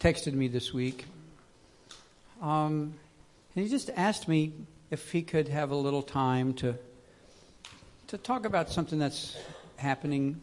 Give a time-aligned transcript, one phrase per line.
[0.00, 1.04] texted me this week.
[2.40, 2.94] Um,
[3.54, 4.54] and he just asked me
[4.90, 6.74] if he could have a little time to
[8.06, 9.36] to talk about something that's
[9.76, 10.40] happening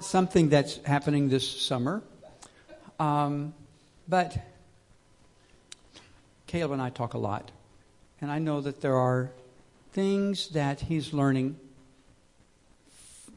[0.00, 2.02] something that's happening this summer.
[3.00, 3.52] Um,
[4.08, 4.38] but
[6.46, 7.50] Caleb and I talk a lot.
[8.20, 9.32] And I know that there are
[9.92, 11.56] things that he's learning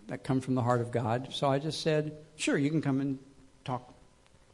[0.08, 1.30] that come from the heart of God.
[1.32, 3.20] So I just said, sure, you can come and
[3.64, 3.94] talk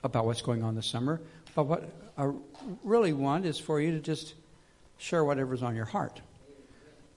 [0.04, 1.22] about what's going on this summer.
[1.56, 2.32] But what I
[2.84, 4.34] really want is for you to just
[4.98, 6.22] share whatever's on your heart.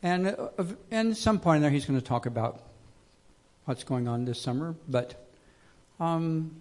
[0.02, 2.62] And, uh, and at some point in there, he's going to talk about
[3.64, 4.74] what's going on this summer.
[4.88, 5.28] But
[6.00, 6.54] um,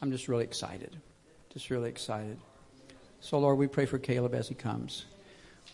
[0.00, 0.96] I'm just really excited.
[1.52, 2.38] Just really excited.
[3.20, 5.06] So, Lord, we pray for Caleb as he comes.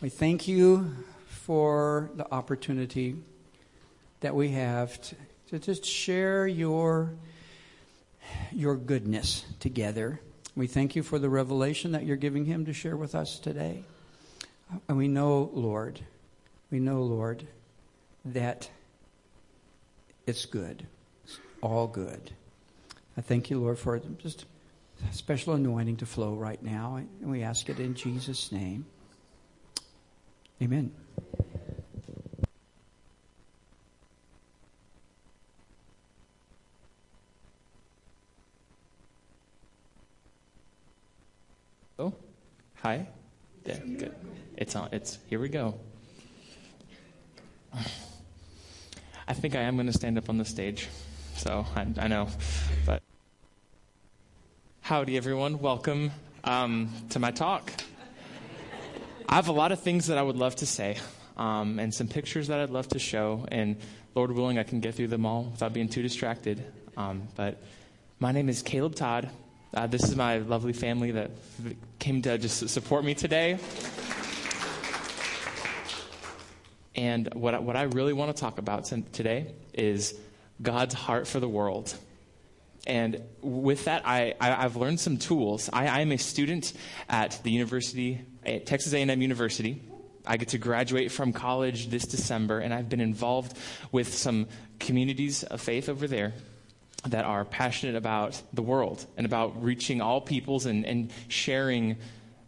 [0.00, 0.92] We thank you
[1.26, 3.16] for the opportunity
[4.20, 5.16] that we have to,
[5.50, 7.12] to just share your,
[8.52, 10.20] your goodness together.
[10.56, 13.84] We thank you for the revelation that you're giving him to share with us today.
[14.88, 16.00] And we know, Lord,
[16.72, 17.46] we know, Lord,
[18.24, 18.68] that
[20.26, 20.86] it's good.
[21.24, 22.32] It's all good.
[23.16, 24.44] I thank you, Lord, for just
[25.08, 26.96] a special anointing to flow right now.
[26.96, 28.86] And we ask it in Jesus' name.
[30.64, 30.90] Amen.
[41.98, 42.14] Oh,
[42.76, 43.06] hi.
[43.62, 44.14] Good.
[44.56, 44.88] It's on.
[44.90, 45.38] It's here.
[45.38, 45.74] We go.
[49.28, 50.88] I think I am going to stand up on the stage,
[51.36, 52.28] so I, I know,
[52.86, 53.02] but.
[54.80, 55.58] Howdy, everyone.
[55.58, 56.10] Welcome
[56.42, 57.70] um, to my talk.
[59.34, 60.96] I have a lot of things that I would love to say
[61.36, 63.44] um, and some pictures that I'd love to show.
[63.50, 63.78] And
[64.14, 66.64] Lord willing, I can get through them all without being too distracted.
[66.96, 67.60] Um, but
[68.20, 69.28] my name is Caleb Todd.
[69.74, 71.32] Uh, this is my lovely family that
[71.98, 73.58] came to just support me today.
[76.94, 80.14] And what I, what I really want to talk about today is
[80.62, 81.92] God's heart for the world.
[82.86, 85.70] And with that, I, I, have learned some tools.
[85.72, 86.74] I, am a student
[87.08, 89.82] at the university, at Texas A&M University.
[90.26, 93.56] I get to graduate from college this December, and I've been involved
[93.92, 94.46] with some
[94.78, 96.32] communities of faith over there
[97.06, 101.96] that are passionate about the world and about reaching all peoples and, and sharing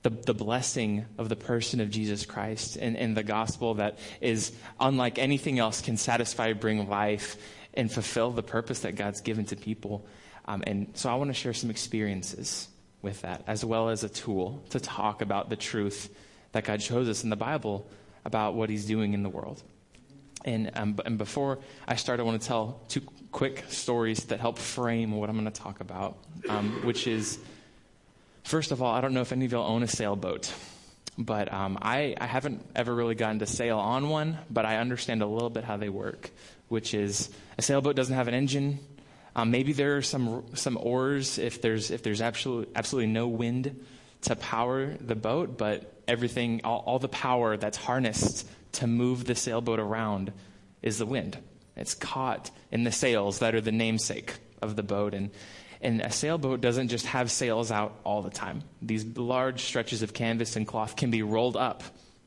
[0.02, 4.52] the, the blessing of the person of Jesus Christ and, and the gospel that is
[4.80, 7.36] unlike anything else can satisfy, bring life,
[7.74, 10.06] and fulfill the purpose that God's given to people.
[10.46, 12.68] Um, and so I want to share some experiences
[13.06, 16.12] with that, as well as a tool to talk about the truth
[16.50, 17.88] that God shows us in the Bible
[18.24, 19.62] about what He's doing in the world.
[20.44, 24.58] And, um, and before I start, I want to tell two quick stories that help
[24.58, 26.18] frame what I'm going to talk about,
[26.48, 27.38] um, which is
[28.42, 30.52] first of all, I don't know if any of y'all own a sailboat,
[31.16, 35.22] but um, I, I haven't ever really gotten to sail on one, but I understand
[35.22, 36.30] a little bit how they work,
[36.68, 38.80] which is a sailboat doesn't have an engine,
[39.36, 43.84] um, maybe there are some some oars if there's if there's absolutely absolutely no wind
[44.22, 49.34] to power the boat, but everything all, all the power that's harnessed to move the
[49.34, 50.32] sailboat around
[50.82, 51.36] is the wind.
[51.76, 54.32] It's caught in the sails that are the namesake
[54.62, 55.30] of the boat and
[55.82, 58.62] and a sailboat doesn't just have sails out all the time.
[58.80, 61.82] These large stretches of canvas and cloth can be rolled up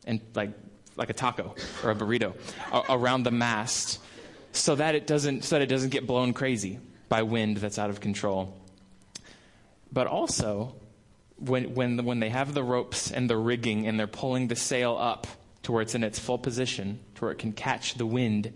[0.05, 0.51] and like
[0.95, 2.35] like a taco or a burrito
[2.87, 3.99] around the mast
[4.51, 7.89] so that it doesn't so that it doesn't get blown crazy by wind that's out
[7.89, 8.55] of control.
[9.91, 10.75] But also,
[11.37, 14.95] when, when, when they have the ropes and the rigging and they're pulling the sail
[14.97, 15.27] up
[15.63, 18.53] to where it's in its full position, to where it can catch the wind,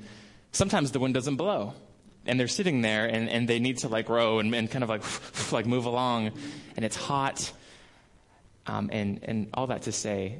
[0.51, 1.73] sometimes the wind doesn't blow.
[2.25, 4.89] And they're sitting there and, and they need to like row and, and kind of
[4.89, 5.03] like,
[5.51, 6.31] like move along.
[6.77, 7.51] And it's hot.
[8.65, 10.37] Um, and, and all that to say,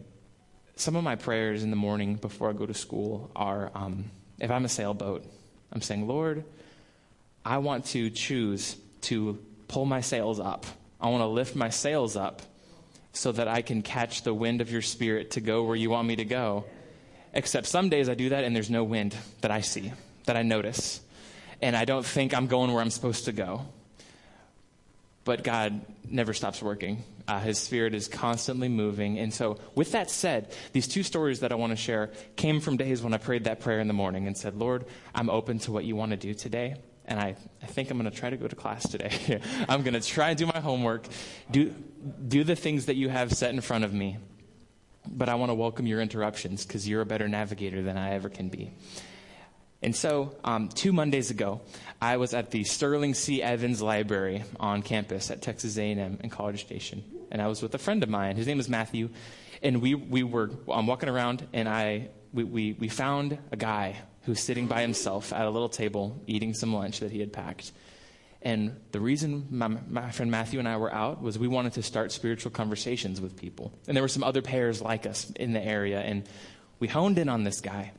[0.76, 4.06] some of my prayers in the morning before I go to school are um,
[4.40, 5.26] if I'm a sailboat,
[5.72, 6.44] I'm saying, Lord,
[7.46, 9.38] I want to choose to
[9.68, 10.66] pull my sails up.
[11.02, 12.42] I want to lift my sails up
[13.12, 16.08] so that I can catch the wind of your spirit to go where you want
[16.08, 16.66] me to go.
[17.34, 19.92] Except some days I do that and there's no wind that I see,
[20.26, 21.02] that I notice.
[21.62, 23.66] And I don't think I'm going where I'm supposed to go.
[25.26, 27.04] But God never stops working.
[27.28, 29.18] Uh, his spirit is constantly moving.
[29.20, 32.76] And so, with that said, these two stories that I want to share came from
[32.76, 34.86] days when I prayed that prayer in the morning and said, Lord,
[35.16, 36.76] I'm open to what you want to do today
[37.06, 39.42] and I, I think I'm going to try to go to class today.
[39.70, 41.08] I'm going to try and do my homework,
[41.52, 41.74] do,
[42.28, 44.18] do the things that you have set in front of me.
[45.08, 48.30] but I want to welcome your interruptions because you're a better navigator than I ever
[48.30, 48.74] can be.
[49.82, 51.60] And so, um, two Mondays ago,
[52.02, 53.42] I was at the Sterling C.
[53.42, 57.78] Evans Library on campus at Texas A&M in College Station, and I was with a
[57.78, 58.38] friend of mine.
[58.38, 59.10] His name is Matthew,
[59.62, 63.98] and we we were um, walking around, and I we, we we found a guy
[64.24, 67.72] who's sitting by himself at a little table eating some lunch that he had packed.
[68.42, 71.84] And the reason my, my, friend Matthew and I were out was we wanted to
[71.84, 73.72] start spiritual conversations with people.
[73.88, 76.02] And there were some other pairs like us in the area.
[76.02, 76.28] And
[76.80, 77.94] we honed in on this guy.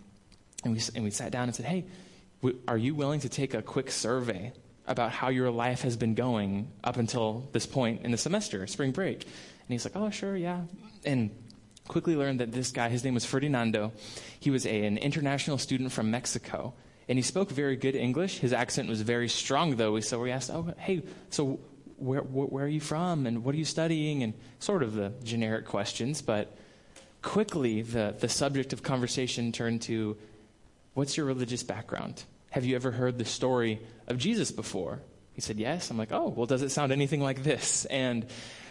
[0.63, 1.87] And we, and we sat down and said, Hey,
[2.69, 4.53] are you willing to take a quick survey
[4.87, 8.93] about how your life has been going up until this point in the semester, spring
[8.93, 9.23] break?
[9.23, 10.63] And he's like, Oh, sure, yeah.
[11.07, 11.31] And
[11.89, 13.93] quickly learned that this guy, his name was Ferdinando,
[14.41, 16.75] he was a, an international student from Mexico
[17.09, 18.39] and he spoke very good English.
[18.39, 19.99] His accent was very strong, though.
[20.01, 21.61] So we asked, "Oh, hey, so
[21.97, 25.67] where, where are you from, and what are you studying?" And sort of the generic
[25.67, 26.23] questions.
[26.23, 26.57] But
[27.23, 30.17] quickly, the the subject of conversation turned to,
[30.95, 32.25] "What's your religious background?
[32.51, 35.01] Have you ever heard the story of Jesus before?"
[35.35, 38.27] He said, "Yes." I'm like, "Oh, well, does it sound anything like this?" And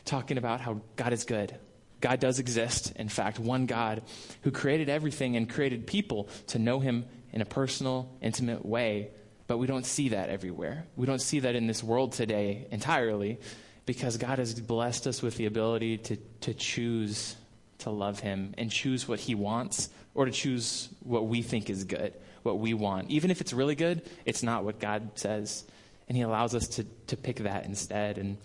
[0.05, 1.55] talking about how God is good.
[2.03, 4.01] God does exist, in fact, one God
[4.41, 9.11] who created everything and created people to know him in a personal, intimate way.
[9.47, 10.85] But we don't see that everywhere.
[10.97, 13.39] We don't see that in this world today entirely
[13.85, 17.37] because God has blessed us with the ability to, to choose
[17.79, 21.85] to love Him and choose what He wants or to choose what we think is
[21.85, 23.11] good, what we want.
[23.11, 25.63] Even if it's really good, it's not what God says.
[26.09, 28.37] And He allows us to, to pick that instead and,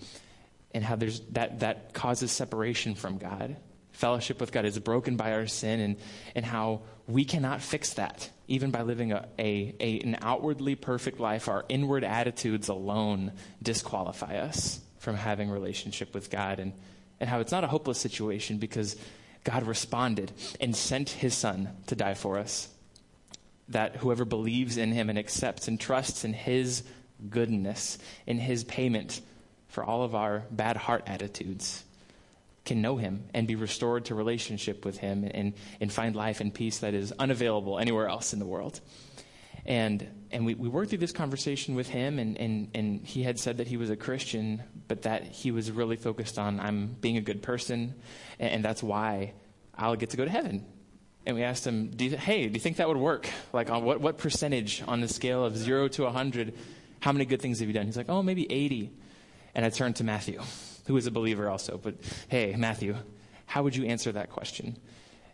[0.72, 3.56] and how there's, that, that causes separation from God.
[3.92, 5.96] Fellowship with God is broken by our sin and,
[6.34, 11.20] and how we cannot fix that even by living a, a, a, an outwardly perfect
[11.20, 13.32] life, our inward attitudes alone
[13.62, 16.72] disqualify us from having relationship with God, and,
[17.20, 18.96] and how it's not a hopeless situation because
[19.44, 22.68] God responded and sent his son to die for us.
[23.68, 26.82] That whoever believes in him and accepts and trusts in his
[27.28, 29.20] goodness, in his payment
[29.68, 31.84] for all of our bad heart attitudes,
[32.64, 36.52] can know him and be restored to relationship with him and, and find life and
[36.52, 38.80] peace that is unavailable anywhere else in the world.
[39.64, 43.38] And, and we, we worked through this conversation with him, and, and, and he had
[43.38, 47.16] said that he was a Christian, but that he was really focused on, I'm being
[47.16, 47.94] a good person,
[48.38, 49.32] and, and that's why
[49.76, 50.64] I'll get to go to heaven.
[51.26, 53.28] And we asked him, do you, hey, do you think that would work?
[53.52, 56.54] Like, on what, what percentage on the scale of 0 to 100,
[57.00, 57.84] how many good things have you done?
[57.84, 58.90] He's like, oh, maybe 80.
[59.58, 60.40] And I turned to Matthew
[60.86, 61.76] who is a believer also.
[61.76, 61.96] But
[62.28, 62.94] hey, Matthew,
[63.44, 64.76] how would you answer that question?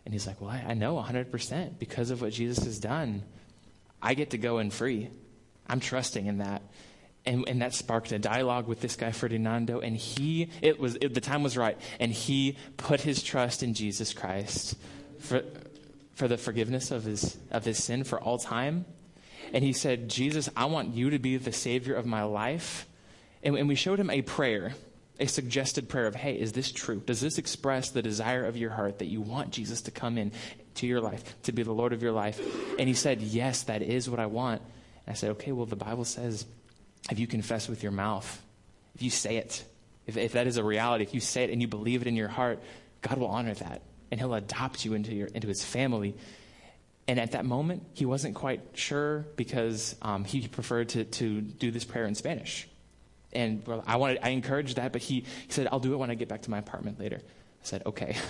[0.03, 3.21] And he's like, Well, I, I know 100% because of what Jesus has done.
[4.01, 5.11] I get to go in free.
[5.67, 6.63] I'm trusting in that.
[7.23, 9.79] And, and that sparked a dialogue with this guy, Ferdinando.
[9.79, 11.77] And he, it was, it, the time was right.
[11.99, 14.75] And he put his trust in Jesus Christ
[15.19, 15.43] for,
[16.15, 18.85] for the forgiveness of his, of his sin for all time.
[19.53, 22.87] And he said, Jesus, I want you to be the Savior of my life.
[23.45, 24.73] And, and we showed him a prayer
[25.19, 27.01] a suggested prayer of, hey, is this true?
[27.05, 30.31] Does this express the desire of your heart that you want Jesus to come in
[30.75, 32.39] to your life, to be the Lord of your life?
[32.77, 34.61] And he said, yes, that is what I want.
[35.05, 36.45] And I said, okay, well, the Bible says
[37.09, 38.41] if you confess with your mouth,
[38.95, 39.63] if you say it,
[40.05, 42.15] if, if that is a reality, if you say it and you believe it in
[42.15, 42.61] your heart,
[43.01, 43.81] God will honor that.
[44.11, 46.15] And he'll adopt you into, your, into his family.
[47.07, 51.71] And at that moment, he wasn't quite sure because um, he preferred to, to do
[51.71, 52.67] this prayer in Spanish
[53.35, 56.15] and I wanted, I encouraged that, but he, he said, I'll do it when I
[56.15, 57.17] get back to my apartment later.
[57.17, 58.15] I said, okay.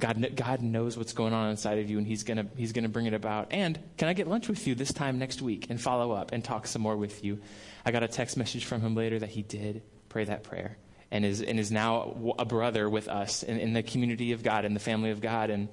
[0.00, 3.06] God, God knows what's going on inside of you, and He's gonna He's gonna bring
[3.06, 3.48] it about.
[3.50, 6.44] And can I get lunch with you this time next week and follow up and
[6.44, 7.40] talk some more with you?
[7.84, 10.78] I got a text message from him later that he did pray that prayer
[11.10, 14.64] and is and is now a brother with us in, in the community of God
[14.64, 15.50] in the family of God.
[15.50, 15.68] And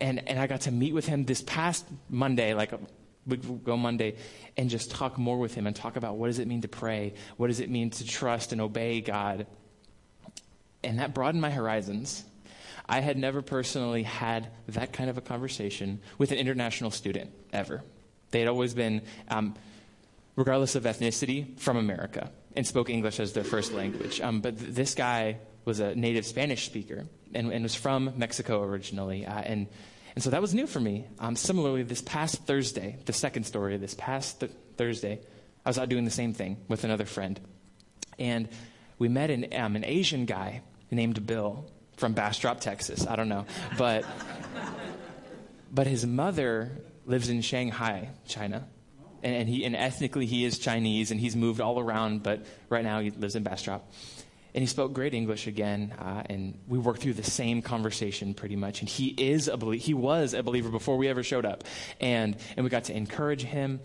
[0.00, 2.72] and and I got to meet with him this past Monday, like
[3.26, 4.16] we go Monday
[4.56, 7.14] and just talk more with him and talk about what does it mean to pray?
[7.36, 9.46] What does it mean to trust and obey God?
[10.82, 12.24] And that broadened my horizons.
[12.88, 17.82] I had never personally had that kind of a conversation with an international student ever.
[18.30, 19.54] They had always been, um,
[20.34, 24.20] regardless of ethnicity, from America and spoke English as their first language.
[24.20, 28.62] Um, but th- this guy was a native Spanish speaker and, and was from Mexico
[28.62, 29.26] originally.
[29.26, 29.66] Uh, and
[30.14, 31.06] and so that was new for me.
[31.18, 35.20] Um, similarly, this past Thursday, the second story, this past th- Thursday,
[35.64, 37.38] I was out doing the same thing with another friend.
[38.18, 38.48] And
[38.98, 43.06] we met an, um, an Asian guy named Bill from Bastrop, Texas.
[43.06, 43.46] I don't know.
[43.78, 44.04] But,
[45.72, 46.72] but his mother
[47.06, 48.66] lives in Shanghai, China.
[49.22, 52.84] And, and, he, and ethnically, he is Chinese, and he's moved all around, but right
[52.84, 53.90] now he lives in Bastrop.
[54.54, 58.56] And he spoke great English again, uh, and we worked through the same conversation pretty
[58.56, 58.80] much.
[58.80, 61.64] And he is a belie- he was a believer before we ever showed up,
[62.00, 63.80] and and we got to encourage him.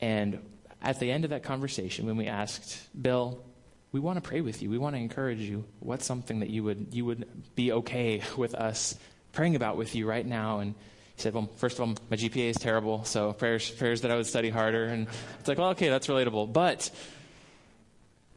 [0.00, 0.40] And
[0.82, 3.44] at the end of that conversation, when we asked Bill,
[3.92, 5.64] we want to pray with you, we want to encourage you.
[5.80, 8.96] What's something that you would you would be okay with us
[9.32, 10.58] praying about with you right now?
[10.58, 10.74] And
[11.14, 14.16] he said, Well, first of all, my GPA is terrible, so prayers prayers that I
[14.16, 14.84] would study harder.
[14.84, 15.08] And
[15.38, 16.90] it's like, well, okay, that's relatable, but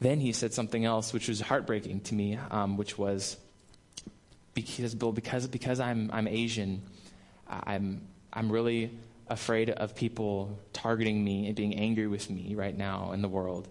[0.01, 3.38] then he said something else, which was heartbreaking to me, um, which was
[4.53, 6.81] because Bill, because because I'm I'm Asian,
[7.48, 8.01] I'm
[8.34, 8.91] I'm really
[9.27, 13.67] afraid of people targeting me and being angry with me right now in the world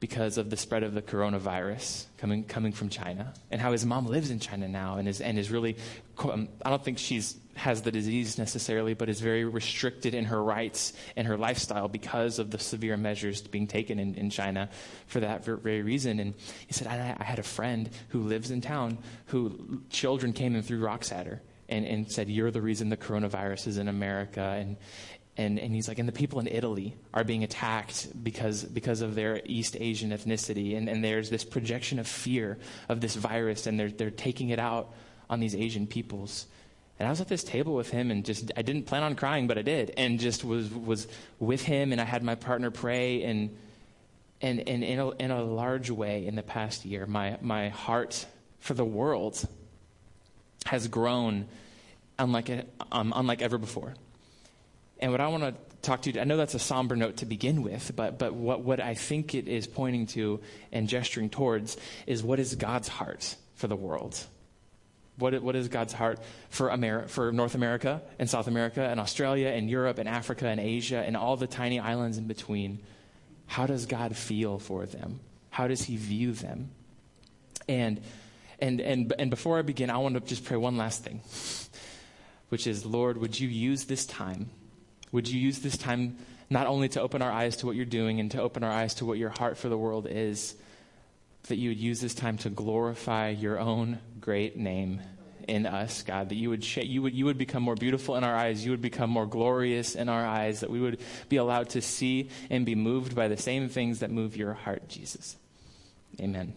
[0.00, 4.06] because of the spread of the coronavirus coming coming from China and how his mom
[4.06, 5.76] lives in China now and is and is really
[6.24, 10.42] um, I don't think she's has the disease necessarily, but is very restricted in her
[10.42, 14.70] rights and her lifestyle because of the severe measures being taken in, in China
[15.06, 16.20] for that very reason.
[16.20, 16.34] And
[16.66, 20.64] he said, I, I had a friend who lives in town who children came and
[20.64, 24.40] threw rocks at her and, and said, You're the reason the coronavirus is in America.
[24.40, 24.76] And,
[25.36, 29.14] and, and he's like, and the people in Italy are being attacked because, because of
[29.14, 30.76] their East Asian ethnicity.
[30.76, 34.58] And, and there's this projection of fear of this virus, and they're, they're taking it
[34.58, 34.92] out
[35.30, 36.46] on these Asian peoples.
[36.98, 39.46] And I was at this table with him and just, I didn't plan on crying,
[39.46, 39.92] but I did.
[39.96, 41.06] And just was, was
[41.38, 43.22] with him and I had my partner pray.
[43.22, 43.56] And,
[44.40, 48.26] and, and in, a, in a large way in the past year, my, my heart
[48.58, 49.46] for the world
[50.66, 51.46] has grown
[52.18, 52.50] unlike,
[52.90, 53.94] um, unlike ever before.
[54.98, 57.26] And what I want to talk to you, I know that's a somber note to
[57.26, 60.40] begin with, but, but what, what I think it is pointing to
[60.72, 61.76] and gesturing towards
[62.08, 64.18] is what is God's heart for the world?
[65.18, 69.48] What, what is God's heart for, America, for North America and South America and Australia
[69.48, 72.78] and Europe and Africa and Asia and all the tiny islands in between?
[73.46, 75.20] How does God feel for them?
[75.50, 76.70] How does He view them?
[77.68, 78.00] And,
[78.60, 81.20] and, and, and before I begin, I want to just pray one last thing,
[82.48, 84.50] which is Lord, would you use this time?
[85.10, 86.16] Would you use this time
[86.50, 88.94] not only to open our eyes to what you're doing and to open our eyes
[88.94, 90.54] to what your heart for the world is?
[91.48, 95.00] That you would use this time to glorify your own great name
[95.48, 98.24] in us, God, that you would, sh- you would, you would become more beautiful in
[98.24, 101.70] our eyes, you would become more glorious in our eyes, that we would be allowed
[101.70, 105.36] to see and be moved by the same things that move your heart, Jesus.
[106.20, 106.52] Amen.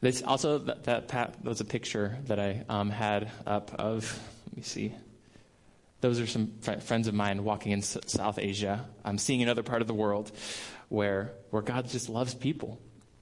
[0.00, 4.20] This also that, that, that was a picture that I um, had up of.
[4.48, 4.92] Let me see.
[6.00, 8.84] Those are some fr- friends of mine walking in S- South Asia.
[9.04, 10.32] I'm seeing another part of the world
[10.92, 12.78] where, where God just loves people.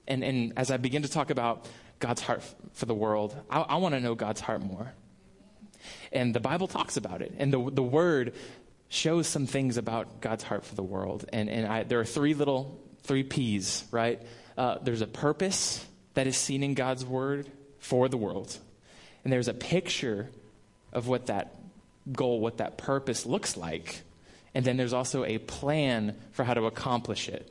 [0.09, 1.67] And, and as I begin to talk about
[2.01, 4.93] God's heart for the world, I, I want to know God's heart more.
[6.11, 7.33] And the Bible talks about it.
[7.39, 8.35] And the, the Word
[8.89, 11.27] shows some things about God's heart for the world.
[11.33, 14.21] And, and I, there are three little, three P's, right?
[14.59, 17.49] Uh, there's a purpose that is seen in God's Word
[17.79, 18.59] for the world.
[19.23, 20.29] And there's a picture
[20.93, 21.55] of what that
[22.11, 24.03] goal, what that purpose looks like.
[24.57, 27.49] And then there's also a plan for how to accomplish it.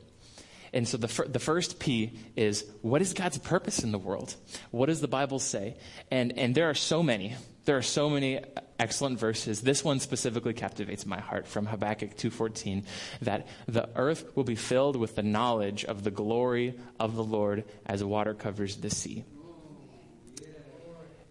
[0.72, 4.34] And so the, fir- the first P is what is God's purpose in the world?
[4.70, 5.76] What does the Bible say?
[6.10, 7.34] And, and there are so many.
[7.64, 8.40] There are so many
[8.78, 9.60] excellent verses.
[9.60, 12.84] This one specifically captivates my heart from Habakkuk 2:14
[13.22, 17.64] that the earth will be filled with the knowledge of the glory of the Lord
[17.84, 19.24] as water covers the sea.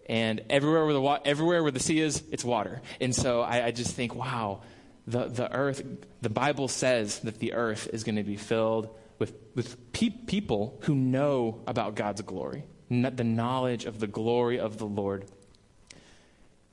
[0.08, 2.82] And everywhere where the wa- everywhere where the sea is, it's water.
[3.00, 4.62] And so I, I just think, wow,
[5.06, 5.82] the, the earth,
[6.20, 10.80] the Bible says that the earth is going to be filled with, with pe- people
[10.84, 15.26] who know about God's glory, the knowledge of the glory of the Lord.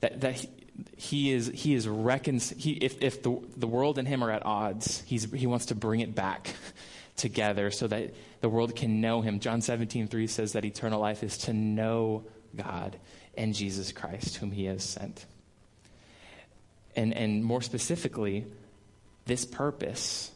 [0.00, 0.48] That, that he,
[0.96, 4.44] he is, he is recon- he, if, if the, the world and him are at
[4.44, 6.54] odds, he's, he wants to bring it back
[7.16, 9.40] together so that the world can know him.
[9.40, 12.24] John 17, 3 says that eternal life is to know
[12.56, 12.96] God
[13.36, 15.26] and Jesus Christ, whom he has sent.
[16.96, 18.46] And, and more specifically,
[19.26, 20.32] this purpose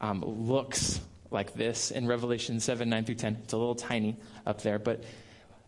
[0.00, 1.00] um, looks
[1.34, 3.38] like this in Revelation 7 9 through 10.
[3.44, 4.78] It's a little tiny up there.
[4.78, 5.04] But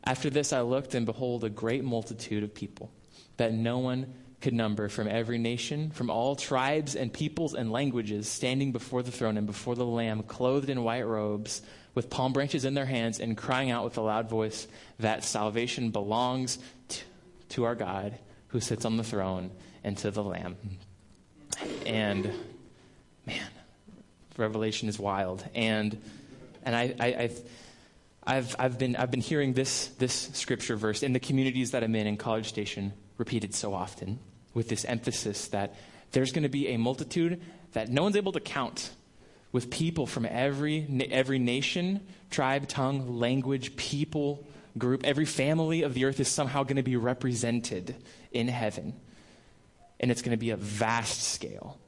[0.05, 2.91] after this, I looked, and behold, a great multitude of people
[3.37, 8.29] that no one could number from every nation, from all tribes and peoples and languages,
[8.29, 11.63] standing before the throne and before the Lamb, clothed in white robes,
[11.95, 14.69] with palm branches in their hands, and crying out with a loud voice
[15.01, 16.59] that salvation belongs
[16.89, 17.03] to,
[17.49, 18.19] to our God
[18.49, 19.51] who sits on the throne
[19.83, 20.57] and to the Lamb.
[21.85, 22.33] And
[23.27, 23.51] man,
[24.39, 25.45] Revelation is wild.
[25.55, 26.01] And
[26.63, 27.31] and I, I,
[28.27, 31.95] I've I've been I've been hearing this this scripture verse in the communities that I'm
[31.95, 34.19] in in College Station repeated so often
[34.55, 35.75] with this emphasis that
[36.13, 37.41] there's going to be a multitude
[37.73, 38.91] that no one's able to count,
[39.53, 42.01] with people from every, every nation,
[42.31, 45.03] tribe, tongue, language, people, group.
[45.05, 47.97] Every family of the earth is somehow going to be represented
[48.33, 48.93] in heaven.
[49.99, 51.79] And it's going to be a vast scale.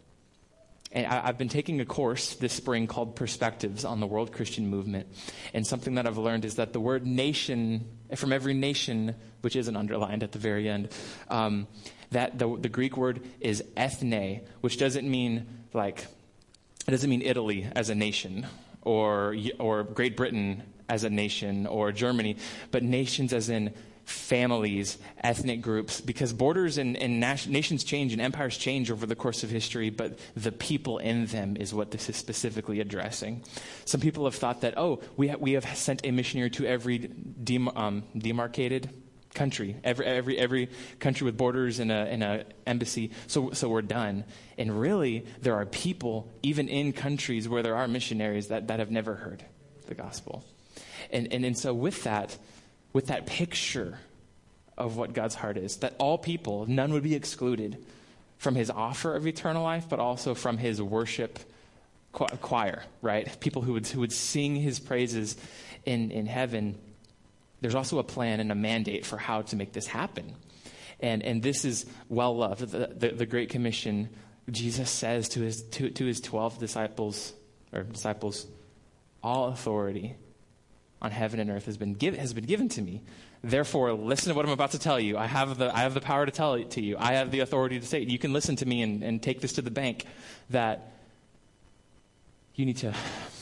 [0.90, 4.68] And I, have been taking a course this spring called Perspectives on the World Christian
[4.68, 5.06] Movement.
[5.52, 9.76] And something that I've learned is that the word nation, from every nation, which isn't
[9.76, 10.90] underlined at the very end,
[11.28, 11.66] um,
[12.10, 16.06] that the, the Greek word is ethne, which doesn't mean like,
[16.86, 18.46] it doesn't mean Italy as a nation
[18.82, 22.36] or, or Great Britain as a nation or Germany,
[22.70, 23.74] but nations as in
[24.08, 29.44] families, ethnic groups, because borders and, and nations change and empires change over the course
[29.44, 33.44] of history, but the people in them is what this is specifically addressing.
[33.84, 36.98] Some people have thought that, oh, we, ha- we have sent a missionary to every
[36.98, 38.88] dem- um, demarcated
[39.34, 44.24] country, every, every, every country with borders and an a embassy, so, so we're done.
[44.56, 48.90] And really, there are people, even in countries where there are missionaries, that, that have
[48.90, 49.44] never heard
[49.86, 50.44] the gospel.
[51.10, 52.36] And, and, and so, with that,
[52.98, 53.96] with that picture
[54.76, 57.78] of what God's heart is, that all people, none would be excluded
[58.38, 61.38] from his offer of eternal life, but also from his worship
[62.10, 63.38] choir, right?
[63.38, 65.36] People who would, who would sing his praises
[65.84, 66.76] in, in heaven.
[67.60, 70.34] There's also a plan and a mandate for how to make this happen.
[70.98, 72.62] And, and this is well loved.
[72.62, 74.08] The, the, the Great Commission,
[74.50, 77.32] Jesus says to his, to, to his 12 disciples,
[77.72, 78.48] or disciples,
[79.22, 80.16] all authority
[81.00, 83.02] on heaven and earth has been, give, has been given to me.
[83.42, 85.16] Therefore, listen to what I'm about to tell you.
[85.16, 86.96] I have the, I have the power to tell it to you.
[86.98, 88.08] I have the authority to say it.
[88.08, 90.04] You can listen to me and, and take this to the bank
[90.50, 90.92] that
[92.56, 92.94] you need to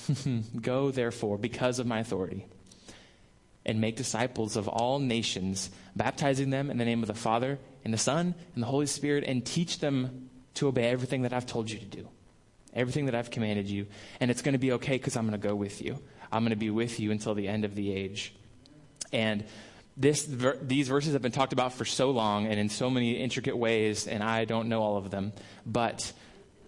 [0.61, 2.47] go, therefore, because of my authority,
[3.65, 7.95] and make disciples of all nations, baptizing them in the name of the Father, and
[7.95, 11.71] the Son, and the Holy Spirit, and teach them to obey everything that I've told
[11.71, 12.09] you to do,
[12.75, 13.87] everything that I've commanded you.
[14.21, 15.99] And it's going to be okay because I'm going to go with you.
[16.37, 18.35] I'm going to be with you until the end of the age.
[19.12, 19.45] And
[19.97, 20.28] this,
[20.61, 24.07] these verses have been talked about for so long and in so many intricate ways,
[24.07, 25.33] and I don't know all of them.
[25.64, 26.12] But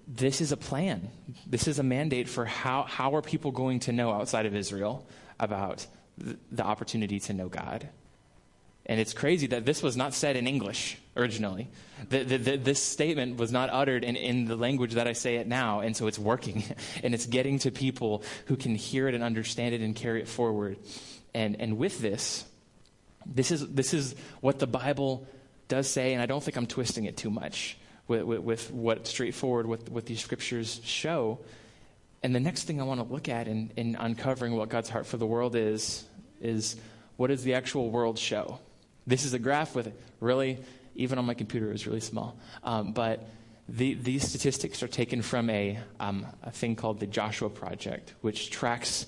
[0.06, 1.10] this is a plan.
[1.47, 5.06] This is a mandate for how, how are people going to know outside of Israel
[5.38, 7.88] about the, the opportunity to know God.
[8.88, 11.68] And it's crazy that this was not said in English originally.
[12.08, 15.36] The, the, the, this statement was not uttered in, in the language that I say
[15.36, 16.64] it now, and so it's working.
[17.02, 20.28] and it's getting to people who can hear it and understand it and carry it
[20.28, 20.78] forward.
[21.34, 22.46] And, and with this,
[23.26, 25.26] this is, this is what the Bible
[25.68, 29.06] does say, and I don't think I'm twisting it too much with, with, with what
[29.06, 31.40] straightforward, what, what these scriptures show.
[32.22, 35.06] And the next thing I want to look at in, in uncovering what God's heart
[35.06, 36.04] for the world is,
[36.40, 36.76] is
[37.16, 38.60] what does the actual world show?
[39.08, 39.90] This is a graph with
[40.21, 40.58] really,
[40.94, 42.38] even on my computer, it was really small.
[42.62, 43.26] Um, but
[43.66, 48.50] the, these statistics are taken from a, um, a thing called the Joshua Project, which
[48.50, 49.06] tracks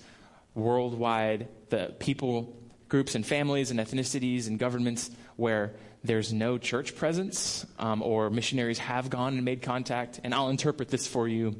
[0.54, 2.56] worldwide the people,
[2.88, 8.78] groups, and families, and ethnicities, and governments where there's no church presence um, or missionaries
[8.78, 10.18] have gone and made contact.
[10.24, 11.56] And I'll interpret this for you.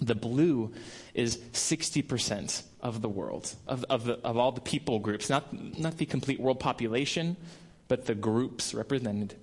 [0.00, 0.72] The blue
[1.12, 5.98] is 60% of the world, of, of, the, of all the people groups, not, not
[5.98, 7.36] the complete world population,
[7.88, 9.36] but the groups represented,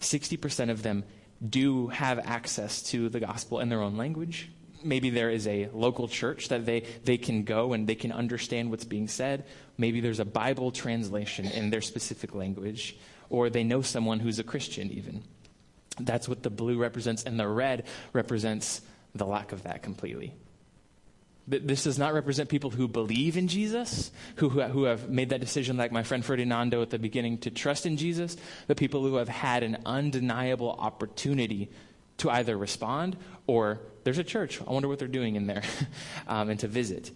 [0.00, 1.04] 60% of them
[1.46, 4.50] do have access to the gospel in their own language.
[4.82, 8.70] Maybe there is a local church that they, they can go and they can understand
[8.70, 9.44] what's being said.
[9.78, 12.96] Maybe there's a Bible translation in their specific language,
[13.30, 15.22] or they know someone who's a Christian, even.
[15.98, 18.82] That's what the blue represents, and the red represents
[19.14, 20.34] the lack of that completely.
[21.46, 25.76] This does not represent people who believe in Jesus, who, who, have made that decision,
[25.76, 29.28] like my friend Ferdinando at the beginning, to trust in Jesus, but people who have
[29.28, 31.70] had an undeniable opportunity
[32.18, 34.60] to either respond or there's a church.
[34.60, 35.62] I wonder what they're doing in there,
[36.28, 37.10] um, and to visit.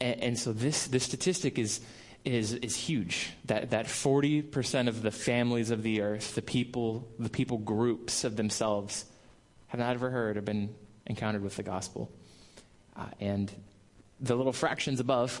[0.00, 1.80] And, and, so this, this statistic is,
[2.24, 7.30] is, is huge that, that 40% of the families of the earth, the people, the
[7.30, 9.04] people groups of themselves,
[9.68, 10.74] have not ever heard or been
[11.06, 12.10] encountered with the gospel.
[12.96, 13.52] Uh, and
[14.20, 15.40] the little fractions above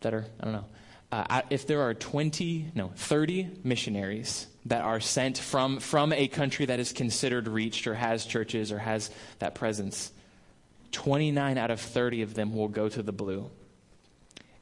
[0.00, 0.64] that are, I don't know,
[1.10, 6.66] uh, if there are 20, no, 30 missionaries that are sent from, from a country
[6.66, 10.12] that is considered reached or has churches or has that presence,
[10.92, 13.50] 29 out of 30 of them will go to the blue.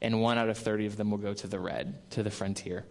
[0.01, 2.85] And one out of 30 of them will go to the red, to the frontier.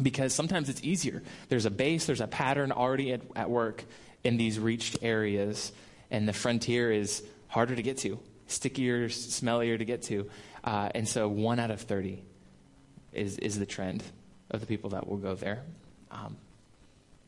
[0.00, 1.22] Because sometimes it's easier.
[1.48, 3.84] There's a base, there's a pattern already at, at work
[4.22, 5.72] in these reached areas,
[6.10, 10.28] and the frontier is harder to get to, stickier, smellier to get to.
[10.62, 12.22] Uh, and so one out of 30
[13.12, 14.02] is, is the trend
[14.50, 15.62] of the people that will go there.
[16.10, 16.36] Um,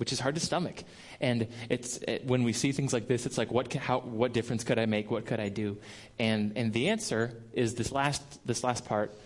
[0.03, 0.83] which is hard to stomach.
[1.21, 4.65] And it's it, when we see things like this, it's like, what, how, what difference
[4.65, 5.13] could I make?
[5.13, 5.79] What could I do?
[6.19, 9.17] And, and the answer is this last, this last part,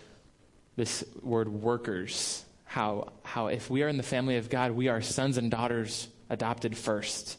[0.77, 2.45] this word workers.
[2.67, 6.09] How, how if we are in the family of God, we are sons and daughters
[6.29, 7.39] adopted first.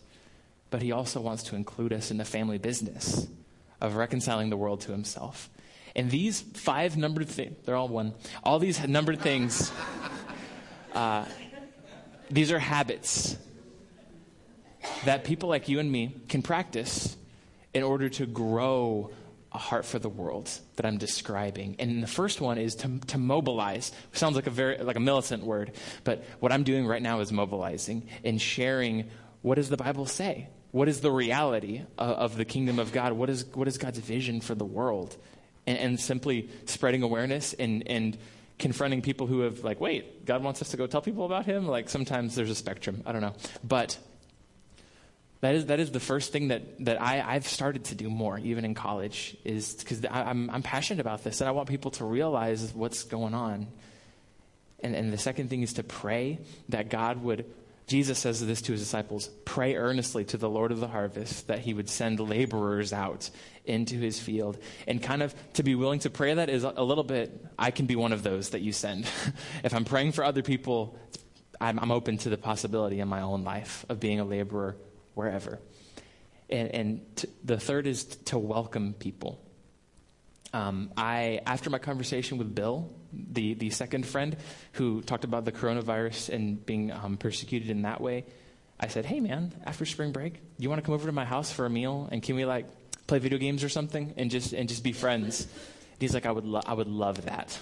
[0.71, 3.27] But he also wants to include us in the family business
[3.81, 5.49] of reconciling the world to himself.
[5.95, 8.13] And these five numbered things, they're all one,
[8.43, 9.71] all these numbered things,
[10.93, 11.25] uh,
[12.29, 13.37] these are habits
[15.05, 17.17] that people like you and me can practice
[17.73, 19.11] in order to grow
[19.51, 21.75] a heart for the world that I'm describing.
[21.79, 23.91] And the first one is to, to mobilize.
[24.13, 25.71] Sounds like a very like a militant word,
[26.03, 29.09] but what I'm doing right now is mobilizing and sharing
[29.41, 30.49] what does the Bible say?
[30.71, 33.13] What is the reality of, the kingdom of God?
[33.13, 35.15] What is what is God's vision for the world?
[35.65, 38.17] And, and simply spreading awareness and and
[38.59, 41.67] confronting people who have like, wait, God wants us to go tell people about him?
[41.67, 43.03] Like sometimes there's a spectrum.
[43.05, 43.35] I don't know.
[43.63, 43.97] But
[45.41, 48.39] that is, that is the first thing that, that I, I've started to do more,
[48.39, 52.05] even in college, is because I'm, I'm passionate about this and I want people to
[52.05, 53.67] realize what's going on.
[54.79, 57.45] And, and the second thing is to pray that God would,
[57.87, 61.59] Jesus says this to his disciples pray earnestly to the Lord of the harvest that
[61.59, 63.29] he would send laborers out
[63.63, 64.57] into his field.
[64.87, 67.85] And kind of to be willing to pray that is a little bit, I can
[67.85, 69.09] be one of those that you send.
[69.63, 70.99] if I'm praying for other people,
[71.61, 74.75] I'm, I'm open to the possibility in my own life of being a laborer
[75.13, 75.59] wherever.
[76.49, 79.41] And, and the third is to welcome people.
[80.53, 84.37] Um, I, after my conversation with Bill, the, the second friend
[84.73, 88.25] who talked about the coronavirus and being um, persecuted in that way,
[88.79, 91.51] I said, "Hey, man, after spring break, you want to come over to my house
[91.51, 92.65] for a meal and can we like
[93.07, 96.31] play video games or something and just and just be friends?" And he's like, "I
[96.31, 97.57] would lo- I would love that."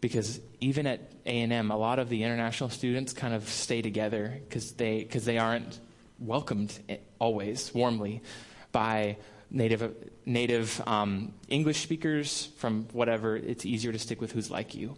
[0.00, 3.82] Because even at A and M, a lot of the international students kind of stay
[3.82, 5.80] together because they because they aren't
[6.18, 6.78] welcomed
[7.18, 8.22] always warmly
[8.70, 9.16] by
[9.54, 9.94] native
[10.26, 13.36] native um, English speakers from whatever.
[13.36, 14.96] It's easier to stick with who's like you,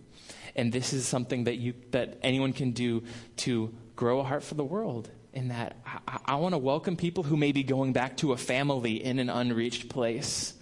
[0.56, 3.04] and this is something that you that anyone can do
[3.38, 5.10] to grow a heart for the world.
[5.32, 8.38] In that, I, I want to welcome people who may be going back to a
[8.38, 10.54] family in an unreached place,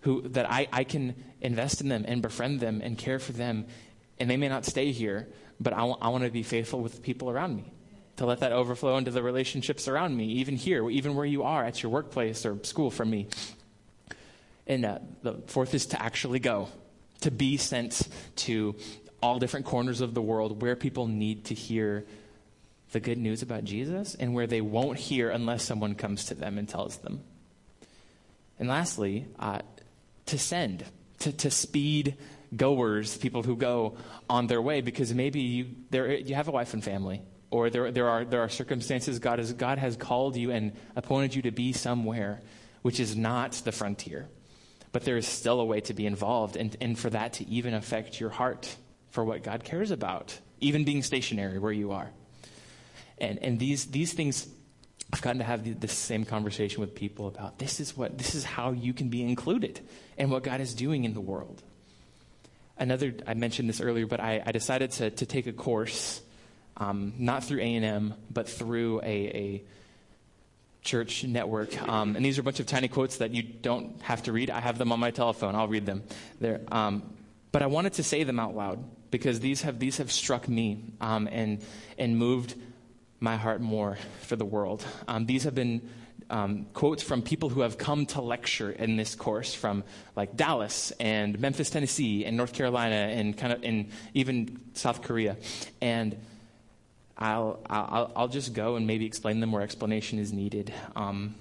[0.00, 3.66] who that I, I can invest in them and befriend them and care for them,
[4.18, 5.28] and they may not stay here,
[5.60, 7.72] but I, w- I want to be faithful with the people around me
[8.16, 11.64] to let that overflow into the relationships around me, even here, even where you are
[11.64, 13.28] at your workplace or school for me.
[14.66, 16.68] And uh, the fourth is to actually go,
[17.20, 18.74] to be sent to
[19.22, 22.04] all different corners of the world where people need to hear
[22.92, 26.58] the good news about Jesus and where they won't hear unless someone comes to them
[26.58, 27.20] and tells them.
[28.58, 29.60] And lastly, uh,
[30.26, 30.84] to send,
[31.20, 32.16] to, to speed
[32.56, 33.96] goers, people who go
[34.30, 37.22] on their way, because maybe you, you have a wife and family,
[37.56, 41.34] or there, there, are, there are circumstances God, is, God has called you and appointed
[41.34, 42.42] you to be somewhere
[42.82, 44.28] which is not the frontier.
[44.92, 47.74] But there is still a way to be involved and, and for that to even
[47.74, 48.76] affect your heart
[49.10, 52.10] for what God cares about, even being stationary where you are.
[53.18, 54.46] And, and these, these things,
[55.12, 58.34] I've gotten to have the, the same conversation with people about this is, what, this
[58.34, 59.80] is how you can be included
[60.18, 61.62] in what God is doing in the world.
[62.78, 66.20] Another, I mentioned this earlier, but I, I decided to, to take a course,
[66.76, 69.64] um, not through A&M, but through a, a
[70.82, 71.80] church network.
[71.86, 74.50] Um, and these are a bunch of tiny quotes that you don't have to read.
[74.50, 75.54] I have them on my telephone.
[75.54, 76.02] I'll read them.
[76.40, 76.60] There.
[76.70, 77.02] Um,
[77.52, 80.92] but I wanted to say them out loud because these have, these have struck me
[81.00, 81.62] um, and,
[81.98, 82.54] and moved
[83.20, 84.84] my heart more for the world.
[85.08, 85.88] Um, these have been
[86.28, 89.84] um, quotes from people who have come to lecture in this course from
[90.16, 95.36] like Dallas and Memphis, Tennessee, and North Carolina, and kind of in even South Korea.
[95.80, 96.16] And
[97.18, 100.72] I'll, I'll, I'll just go and maybe explain them where explanation is needed.
[100.94, 101.34] Um,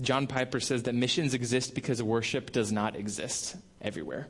[0.00, 4.28] John Piper says that missions exist because worship does not exist everywhere.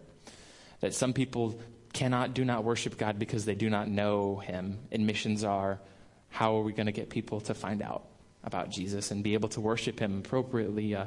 [0.80, 1.60] That some people
[1.92, 4.78] cannot, do not worship God because they do not know Him.
[4.90, 5.78] And missions are
[6.30, 8.04] how are we going to get people to find out
[8.42, 10.94] about Jesus and be able to worship Him appropriately?
[10.94, 11.06] Uh,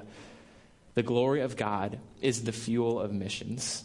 [0.94, 3.84] the glory of God is the fuel of missions.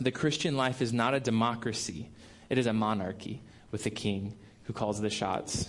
[0.00, 2.08] The Christian life is not a democracy,
[2.48, 5.68] it is a monarchy with a king who calls the shots.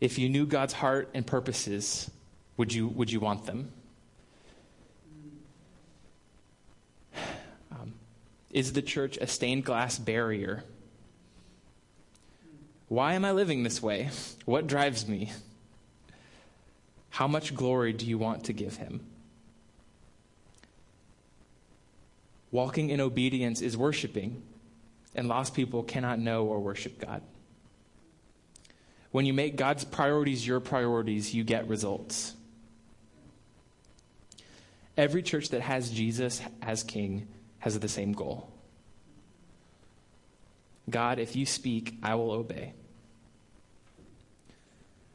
[0.00, 2.10] If you knew God's heart and purposes,
[2.56, 3.72] would you, would you want them?
[7.70, 7.94] Um,
[8.50, 10.64] is the church a stained glass barrier?
[12.88, 14.08] Why am I living this way?
[14.46, 15.32] What drives me?
[17.10, 19.06] How much glory do you want to give him?
[22.50, 24.42] Walking in obedience is worshiping,
[25.14, 27.22] and lost people cannot know or worship God.
[29.10, 32.34] When you make God's priorities your priorities, you get results.
[34.96, 37.26] Every church that has Jesus as king
[37.58, 38.50] has the same goal
[40.88, 42.72] God, if you speak, I will obey.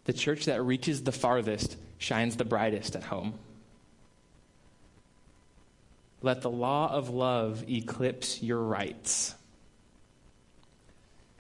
[0.05, 3.33] The church that reaches the farthest shines the brightest at home.
[6.21, 9.35] Let the law of love eclipse your rights.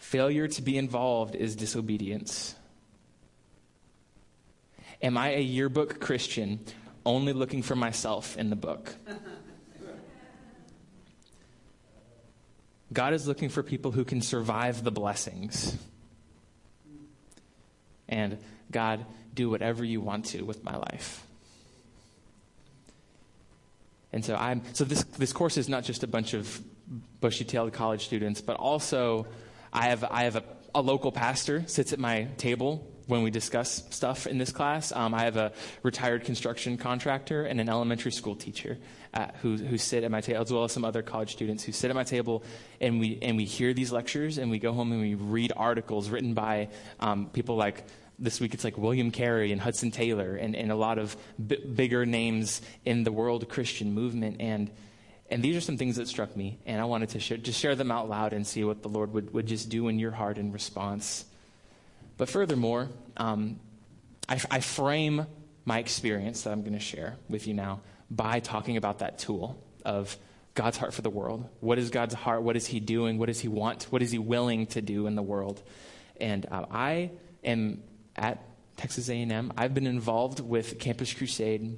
[0.05, 2.53] Failure to be involved is disobedience.
[5.01, 6.59] Am I a yearbook Christian
[7.07, 8.93] only looking for myself in the book?
[12.93, 15.75] God is looking for people who can survive the blessings.
[18.07, 18.37] And
[18.71, 21.25] God, do whatever you want to with my life.
[24.13, 26.61] And so I'm so this this course is not just a bunch of
[27.21, 29.25] bushy-tailed college students, but also
[29.75, 33.83] I have I have a, a local pastor sits at my table when we discuss
[33.89, 34.93] stuff in this class.
[34.93, 35.51] Um, I have a
[35.83, 38.77] retired construction contractor and an elementary school teacher
[39.13, 41.73] at, who, who sit at my table, as well as some other college students who
[41.73, 42.41] sit at my table,
[42.79, 46.09] and we and we hear these lectures, and we go home and we read articles
[46.09, 46.69] written by
[47.01, 47.83] um, people like
[48.17, 51.57] this week it's like William Carey and Hudson Taylor and, and a lot of b-
[51.57, 54.37] bigger names in the world Christian movement.
[54.39, 54.71] And,
[55.29, 57.75] and these are some things that struck me, and I wanted to share, just share
[57.75, 60.37] them out loud and see what the Lord would, would just do in your heart
[60.37, 61.25] in response.
[62.17, 63.59] But furthermore, um,
[64.29, 65.25] I, I frame
[65.65, 69.59] my experience that I'm going to share with you now by talking about that tool
[69.83, 70.15] of
[70.53, 71.49] God's heart for the world.
[71.59, 72.43] What is God's heart?
[72.43, 73.17] What is He doing?
[73.17, 73.83] What does He want?
[73.89, 75.61] What is He willing to do in the world?
[76.21, 77.11] And uh, I
[77.43, 77.81] am
[78.15, 78.43] at
[78.77, 79.51] Texas A&M.
[79.57, 81.77] I've been involved with Campus Crusade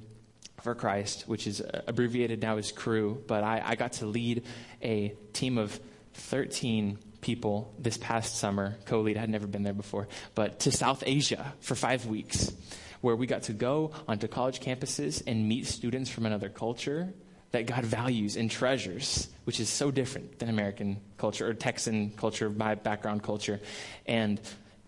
[0.62, 4.44] for Christ, which is abbreviated now as Cru, but I, I got to lead
[4.82, 5.78] a team of
[6.14, 10.72] 13 people this past summer, co lead, I had never been there before, but to
[10.72, 12.52] South Asia for five weeks,
[13.00, 17.12] where we got to go onto college campuses and meet students from another culture
[17.50, 22.50] that God values and treasures, which is so different than American culture or Texan culture,
[22.50, 23.60] my background culture.
[24.06, 24.40] And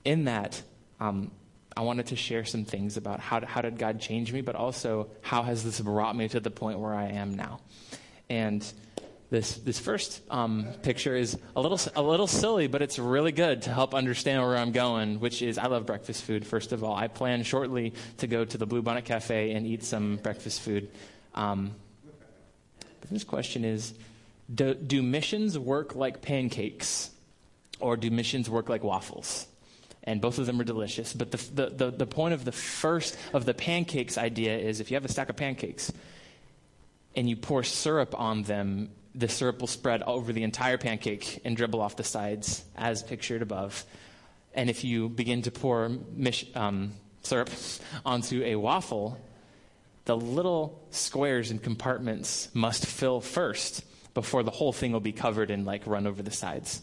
[0.05, 0.61] in that,
[0.99, 1.31] um,
[1.81, 5.09] I wanted to share some things about how, how did God change me, but also
[5.23, 7.61] how has this brought me to the point where I am now.
[8.29, 8.71] And
[9.31, 13.63] this, this first um, picture is a little, a little silly, but it's really good
[13.63, 16.95] to help understand where I'm going, which is I love breakfast food, first of all.
[16.95, 20.91] I plan shortly to go to the Bluebonnet Cafe and eat some breakfast food.
[21.35, 21.71] Um,
[23.01, 23.95] the first question is
[24.55, 27.09] do, do missions work like pancakes,
[27.79, 29.47] or do missions work like waffles?
[30.05, 31.13] And both of them are delicious.
[31.13, 34.91] But the, the, the, the, point of the first of the pancakes idea is if
[34.91, 35.93] you have a stack of pancakes
[37.15, 41.57] and you pour syrup on them, the syrup will spread over the entire pancake and
[41.57, 43.85] dribble off the sides as pictured above.
[44.55, 47.51] And if you begin to pour mish, um, syrup
[48.07, 49.19] onto a waffle,
[50.07, 53.85] the little squares and compartments must fill first
[54.15, 56.83] before the whole thing will be covered and like run over the sides.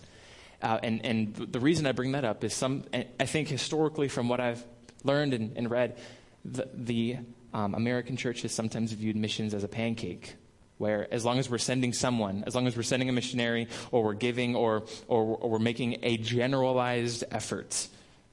[0.61, 4.27] Uh, and, and the reason I bring that up is some, I think historically, from
[4.27, 4.63] what I've
[5.03, 5.97] learned and, and read,
[6.43, 7.17] the, the
[7.53, 10.35] um, American church has sometimes viewed missions as a pancake,
[10.77, 14.03] where as long as we're sending someone, as long as we're sending a missionary, or
[14.03, 17.87] we're giving, or, or, or we're making a generalized effort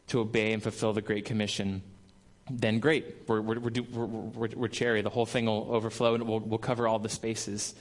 [0.07, 1.83] to obey and fulfill the Great Commission,
[2.51, 3.05] then great.
[3.27, 5.03] We're, we're, we're, we're, we're cherry.
[5.03, 7.75] The whole thing will overflow and we'll, we'll cover all the spaces.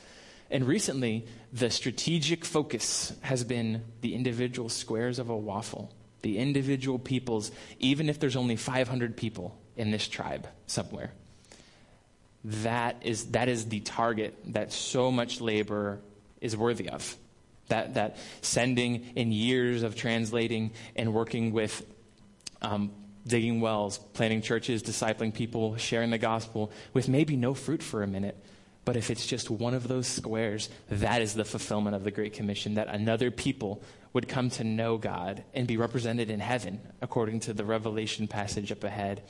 [0.49, 6.99] And recently, the strategic focus has been the individual squares of a waffle, the individual
[6.99, 11.11] peoples, even if there's only 500 people in this tribe somewhere.
[12.43, 16.01] That is, that is the target that so much labor
[16.41, 17.15] is worthy of.
[17.69, 21.85] That, that sending in years of translating and working with
[22.61, 22.91] um,
[23.25, 28.07] digging wells, planting churches, discipling people, sharing the gospel with maybe no fruit for a
[28.07, 28.37] minute
[28.85, 32.33] but if it's just one of those squares, that is the fulfillment of the Great
[32.33, 37.41] Commission, that another people would come to know God and be represented in heaven, according
[37.41, 39.23] to the Revelation passage up ahead.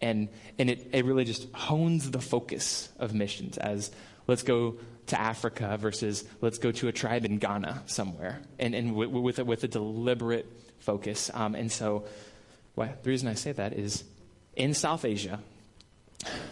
[0.00, 0.28] And,
[0.58, 3.90] and it, it really just hones the focus of missions as
[4.26, 4.76] let's go
[5.08, 9.38] to Africa versus let's go to a tribe in Ghana somewhere, and, and with, with,
[9.38, 10.46] a, with a deliberate
[10.78, 11.30] focus.
[11.34, 12.04] Um, and so,
[12.76, 14.04] well, the reason I say that is
[14.56, 15.40] in South Asia,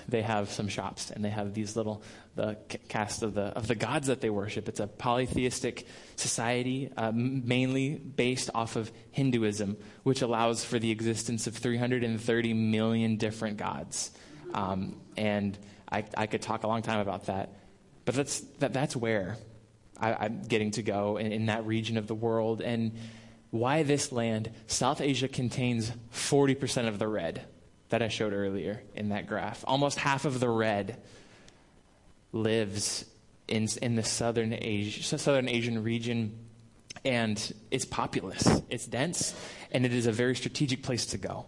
[0.08, 2.02] they have some shops and they have these little
[2.34, 2.56] the
[2.88, 4.68] cast of the of the gods that they worship.
[4.68, 11.46] It's a polytheistic society, uh, mainly based off of Hinduism, which allows for the existence
[11.46, 14.10] of 330 million different gods.
[14.54, 15.58] Um, and
[15.90, 17.54] I, I, could talk a long time about that,
[18.04, 19.36] but that's that, that's where
[19.98, 22.92] I, am getting to go in, in that region of the world and
[23.50, 27.44] why this land, South Asia contains 40% of the red
[27.92, 29.64] that I showed earlier in that graph.
[29.66, 30.96] Almost half of the red
[32.32, 33.04] lives
[33.46, 36.38] in, in the southern, Asia, southern Asian region,
[37.04, 39.34] and it's populous, it's dense,
[39.72, 41.44] and it is a very strategic place to go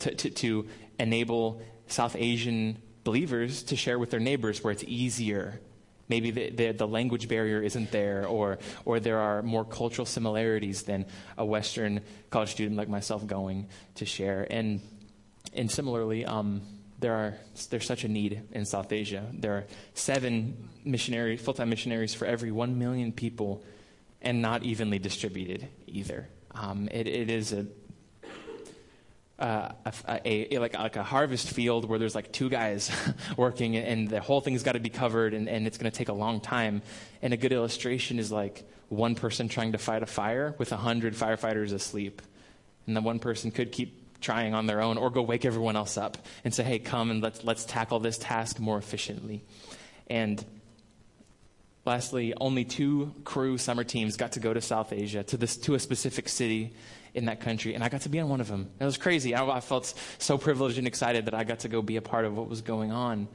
[0.00, 0.66] to, to, to
[0.98, 5.60] enable South Asian believers to share with their neighbors where it's easier
[6.08, 10.82] maybe the, the, the, language barrier isn't there or, or there are more cultural similarities
[10.82, 11.06] than
[11.38, 14.80] a western college student like myself going to share and,
[15.54, 16.62] and similarly um,
[16.98, 17.34] there are,
[17.70, 22.50] there's such a need in south asia there are seven missionary, full-time missionaries for every
[22.50, 23.62] one million people
[24.20, 27.66] and not evenly distributed either um, it, it is a
[29.42, 29.72] uh,
[30.08, 32.92] a, a, like, like a harvest field where there's like two guys
[33.36, 36.08] working and the whole thing's got to be covered and, and it's going to take
[36.08, 36.80] a long time.
[37.22, 40.76] And a good illustration is like one person trying to fight a fire with a
[40.76, 42.22] hundred firefighters asleep.
[42.86, 45.98] And then one person could keep trying on their own or go wake everyone else
[45.98, 49.44] up and say, hey, come and let's, let's tackle this task more efficiently.
[50.08, 50.44] And
[51.84, 55.74] lastly, only two Cru summer teams got to go to South Asia, to, this, to
[55.74, 56.72] a specific city
[57.14, 58.70] in that country, and I got to be on one of them.
[58.80, 59.34] It was crazy.
[59.34, 62.24] I, I felt so privileged and excited that I got to go be a part
[62.24, 63.28] of what was going on.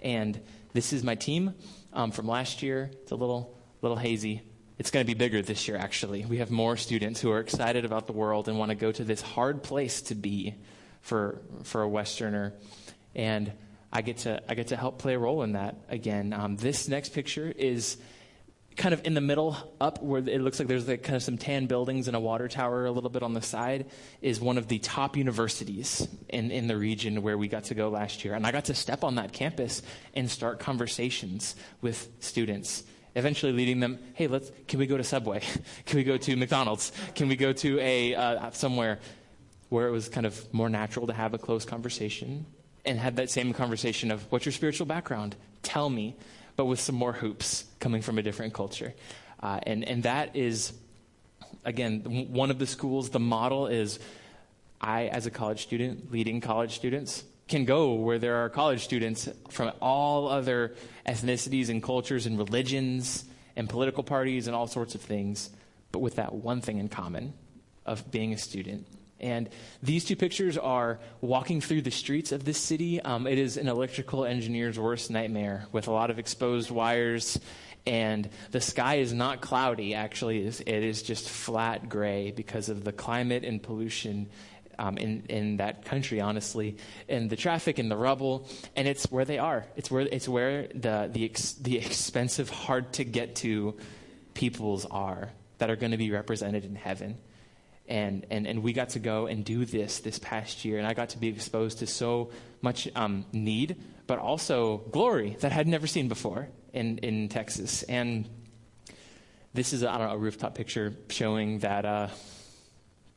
[0.00, 0.40] And
[0.72, 1.54] this is my team
[1.92, 2.90] um, from last year.
[3.02, 4.42] It's a little, little hazy.
[4.76, 6.24] It's going to be bigger this year, actually.
[6.24, 9.04] We have more students who are excited about the world and want to go to
[9.04, 10.54] this hard place to be
[11.00, 12.54] for, for a Westerner.
[13.14, 13.52] And
[13.92, 16.32] I get, to, I get to help play a role in that again.
[16.32, 17.98] Um, this next picture is
[18.76, 21.38] kind of in the middle up where it looks like there's like kind of some
[21.38, 23.86] tan buildings and a water tower a little bit on the side
[24.20, 27.88] is one of the top universities in, in the region where we got to go
[27.88, 29.80] last year and i got to step on that campus
[30.14, 32.82] and start conversations with students
[33.14, 35.40] eventually leading them hey let's can we go to subway?
[35.86, 36.92] Can we go to mcdonald's?
[37.14, 38.98] Can we go to a uh, somewhere
[39.68, 42.46] where it was kind of more natural to have a close conversation
[42.84, 45.36] and have that same conversation of what's your spiritual background?
[45.62, 46.16] Tell me
[46.56, 48.94] but with some more hoops coming from a different culture.
[49.42, 50.72] Uh, and, and that is,
[51.64, 53.98] again, one of the schools, the model is
[54.80, 59.28] I, as a college student, leading college students, can go where there are college students
[59.50, 60.74] from all other
[61.06, 63.24] ethnicities and cultures and religions
[63.56, 65.50] and political parties and all sorts of things,
[65.92, 67.34] but with that one thing in common
[67.84, 68.86] of being a student
[69.24, 69.48] and
[69.82, 73.00] these two pictures are walking through the streets of this city.
[73.00, 77.40] Um, it is an electrical engineer's worst nightmare with a lot of exposed wires.
[77.86, 80.46] And the sky is not cloudy, actually.
[80.46, 84.28] It is just flat gray because of the climate and pollution
[84.78, 86.76] um, in, in that country, honestly,
[87.08, 88.48] and the traffic and the rubble.
[88.76, 89.66] And it's where they are.
[89.76, 93.76] It's where, it's where the, the, ex, the expensive, hard to get to
[94.34, 97.16] peoples are that are going to be represented in heaven
[97.86, 100.92] and, and, and we got to go and do this this past year and i
[100.92, 103.76] got to be exposed to so much um, need
[104.08, 108.28] but also glory that i had never seen before in, in texas and
[109.54, 112.08] this is a, I don't know, a rooftop picture showing that uh,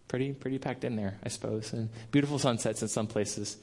[0.08, 3.58] pretty pretty packed in there i suppose and beautiful sunsets in some places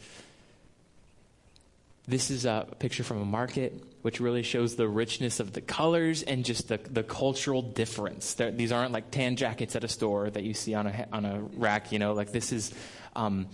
[2.06, 6.22] this is a picture from a market, which really shows the richness of the colors
[6.22, 8.34] and just the, the cultural difference.
[8.34, 11.40] These aren't like tan jackets at a store that you see on a, on a
[11.40, 12.74] rack, you know, like this is
[13.16, 13.48] um,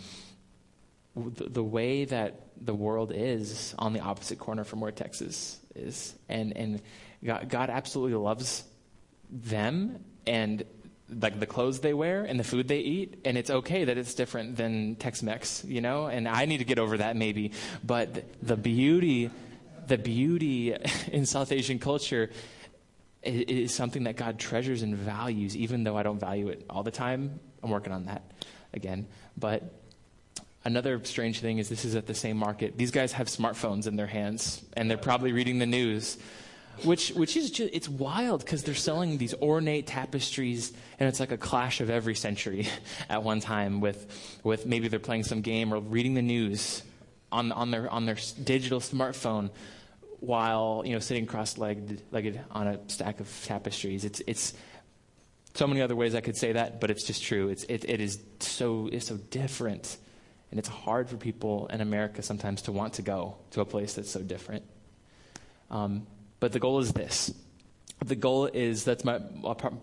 [1.14, 6.12] the, the way that the world is on the opposite corner from where Texas is.
[6.28, 6.82] And, and
[7.24, 8.64] God, God absolutely loves
[9.30, 10.64] them and
[11.20, 14.14] like the clothes they wear and the food they eat and it's okay that it's
[14.14, 16.06] different than tex-mex you know?
[16.06, 17.52] And i need to get over that maybe.
[17.84, 19.30] But the beauty
[19.86, 20.74] the beauty
[21.12, 22.30] in south asian culture
[23.22, 26.90] is something that god treasures and values even though i don't value it all the
[26.90, 27.40] time.
[27.62, 28.22] I'm working on that
[28.72, 29.06] again.
[29.36, 29.62] But
[30.64, 32.76] another strange thing is this is at the same market.
[32.76, 36.18] These guys have smartphones in their hands and they're probably reading the news
[36.84, 41.32] which which is just it's wild because they're selling these ornate tapestries and it's like
[41.32, 42.66] a clash of every century
[43.08, 46.82] at one time with with maybe they're playing some game or reading the news
[47.32, 49.50] on on their on their digital smartphone
[50.20, 54.04] while you know sitting cross-legged legged on a stack of tapestries.
[54.04, 54.54] It's it's
[55.54, 57.48] so many other ways I could say that but it's just true.
[57.48, 59.96] It's it, it is so it's so different
[60.50, 63.94] and it's hard for people in America sometimes to want to go to a place
[63.94, 64.64] that's so different.
[65.70, 66.06] Um,
[66.40, 67.32] but the goal is this
[68.04, 69.18] the goal is that's my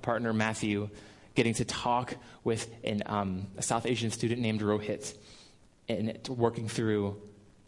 [0.01, 0.89] partner Matthew
[1.36, 5.16] getting to talk with an, um, a South Asian student named Rohit
[5.88, 7.22] and working through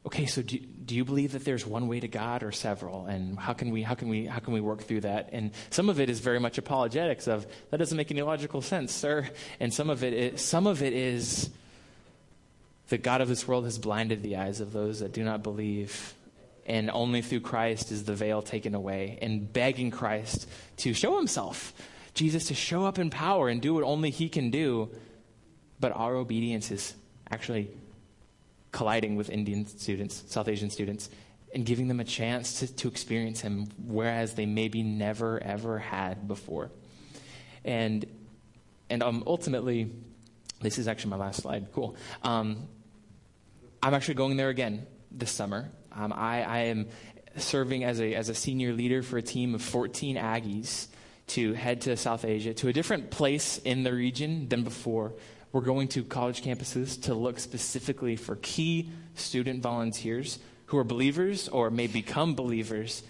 [0.05, 3.05] okay, so do, do you believe that there's one way to God or several?
[3.05, 5.29] And how can we how can we how can we work through that?
[5.33, 8.93] And some of it is very much apologetics of that doesn't make any logical sense,
[8.93, 9.29] sir.
[9.59, 11.49] And some of it is, some of it is
[12.87, 16.15] the God of this world has blinded the eyes of those that do not believe.
[16.69, 19.17] And only through Christ is the veil taken away.
[19.23, 20.47] And begging Christ
[20.77, 21.73] to show himself,
[22.13, 24.91] Jesus to show up in power and do what only he can do.
[25.79, 26.93] But our obedience is
[27.31, 27.71] actually
[28.71, 31.09] colliding with Indian students, South Asian students,
[31.55, 36.27] and giving them a chance to, to experience him, whereas they maybe never, ever had
[36.27, 36.69] before.
[37.65, 38.05] And,
[38.91, 39.89] and um, ultimately,
[40.61, 41.69] this is actually my last slide.
[41.73, 41.95] Cool.
[42.21, 42.67] Um,
[43.81, 45.71] I'm actually going there again this summer.
[45.99, 46.87] Um, I, I, am
[47.35, 50.87] serving as a, as a senior leader for a team of 14 Aggies
[51.27, 55.11] to head to South Asia, to a different place in the region than before.
[55.51, 61.49] We're going to college campuses to look specifically for key student volunteers who are believers
[61.49, 63.03] or may become believers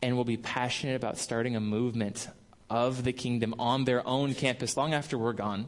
[0.00, 2.26] and will be passionate about starting a movement
[2.70, 5.66] of the kingdom on their own campus long after we're gone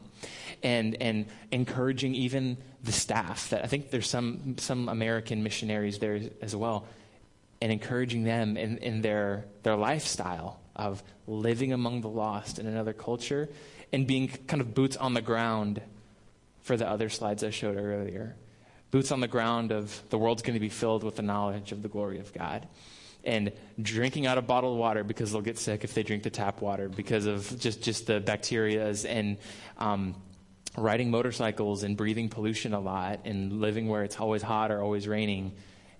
[0.63, 6.19] and and encouraging even the staff that I think there's some some American missionaries there
[6.41, 6.87] as well
[7.61, 12.93] and encouraging them in, in their their lifestyle of living among the lost in another
[12.93, 13.49] culture
[13.93, 15.81] and being kind of boots on the ground
[16.61, 18.35] for the other slides I showed earlier.
[18.91, 21.81] Boots on the ground of the world's going to be filled with the knowledge of
[21.81, 22.67] the glory of God
[23.23, 23.51] and
[23.81, 26.87] drinking out of bottled water because they'll get sick if they drink the tap water
[26.87, 29.37] because of just, just the bacterias and
[29.77, 30.15] um,
[30.77, 35.07] riding motorcycles and breathing pollution a lot and living where it's always hot or always
[35.07, 35.51] raining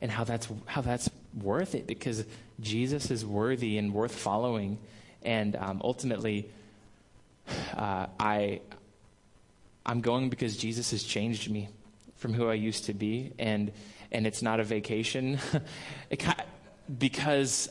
[0.02, 1.10] and how that's how that's
[1.42, 2.24] worth it because
[2.60, 4.78] Jesus is worthy and worth following.
[5.24, 6.50] And um, ultimately
[7.76, 8.62] uh, I
[9.86, 11.70] I'm going because Jesus has changed me
[12.18, 13.72] from who I used to be and
[14.12, 15.40] and it's not a vacation.
[16.10, 16.24] It,
[16.96, 17.70] because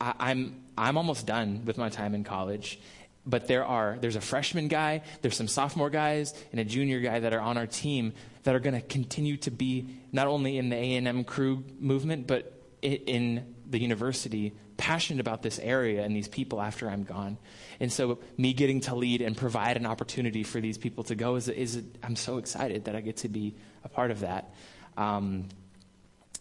[0.00, 2.80] I, I'm I'm almost done with my time in college.
[3.24, 7.20] But there are there's a freshman guy, there's some sophomore guys, and a junior guy
[7.20, 10.68] that are on our team that are going to continue to be not only in
[10.70, 12.52] the A&M Cru movement, but
[12.82, 17.38] in the university, passionate about this area and these people after I'm gone.
[17.78, 21.36] And so, me getting to lead and provide an opportunity for these people to go
[21.36, 23.54] is, is I'm so excited that I get to be
[23.84, 24.52] a part of that.
[24.96, 25.48] Um,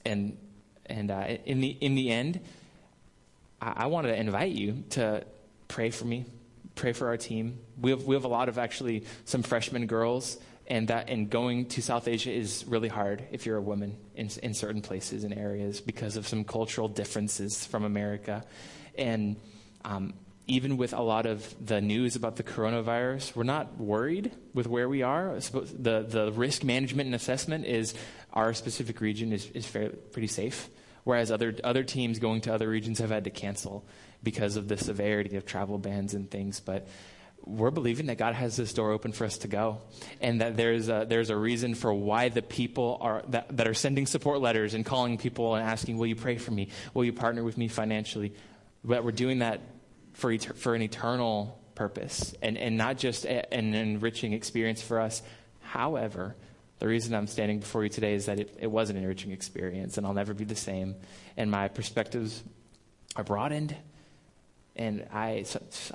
[0.03, 0.37] and
[0.85, 2.39] and uh, in, the, in the end,
[3.61, 5.23] I, I wanted to invite you to
[5.67, 6.25] pray for me,
[6.75, 7.59] pray for our team.
[7.79, 11.65] We have, we have a lot of actually some freshman girls, and that and going
[11.67, 15.33] to South Asia is really hard if you're a woman in, in certain places and
[15.33, 18.43] areas because of some cultural differences from America.
[18.97, 19.35] And
[19.83, 20.13] um,
[20.47, 24.89] even with a lot of the news about the coronavirus, we're not worried with where
[24.89, 25.39] we are.
[25.39, 27.93] The, the risk management and assessment is
[28.33, 30.69] our specific region is, is fairly, pretty safe
[31.03, 33.85] whereas other, other teams going to other regions have had to cancel
[34.23, 36.59] because of the severity of travel bans and things.
[36.59, 36.87] But
[37.43, 39.79] we're believing that God has this door open for us to go,
[40.21, 43.73] and that there's a, there's a reason for why the people are that, that are
[43.73, 46.69] sending support letters and calling people and asking, "Will you pray for me?
[46.93, 48.35] Will you partner with me financially?"
[48.83, 49.59] But we're doing that
[50.13, 54.99] for et- for an eternal purpose, and and not just a, an enriching experience for
[54.99, 55.23] us.
[55.61, 56.35] However,
[56.81, 59.99] the reason I'm standing before you today is that it, it was an enriching experience,
[59.99, 60.95] and I'll never be the same.
[61.37, 62.41] And my perspectives
[63.15, 63.75] are broadened,
[64.75, 65.45] and I,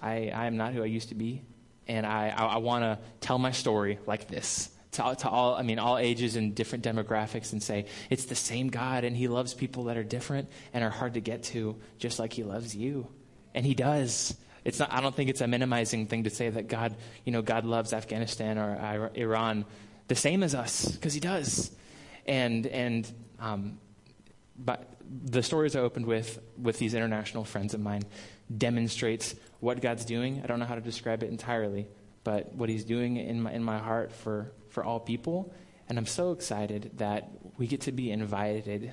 [0.00, 1.42] I, I am not who I used to be.
[1.88, 5.62] And I, I, I want to tell my story like this to, to all, I
[5.62, 9.54] mean, all ages and different demographics and say, it's the same God, and He loves
[9.54, 13.08] people that are different and are hard to get to, just like He loves you.
[13.56, 14.36] And He does.
[14.64, 17.42] It's not, I don't think it's a minimizing thing to say that God, you know,
[17.42, 19.64] God loves Afghanistan or Iran
[20.08, 21.70] the same as us because he does.
[22.26, 23.78] And and um,
[24.58, 28.02] but the stories I opened with with these international friends of mine
[28.54, 30.40] demonstrates what God's doing.
[30.42, 31.88] I don't know how to describe it entirely,
[32.24, 35.52] but what He's doing in my in my heart for for all people.
[35.88, 38.92] And I'm so excited that we get to be invited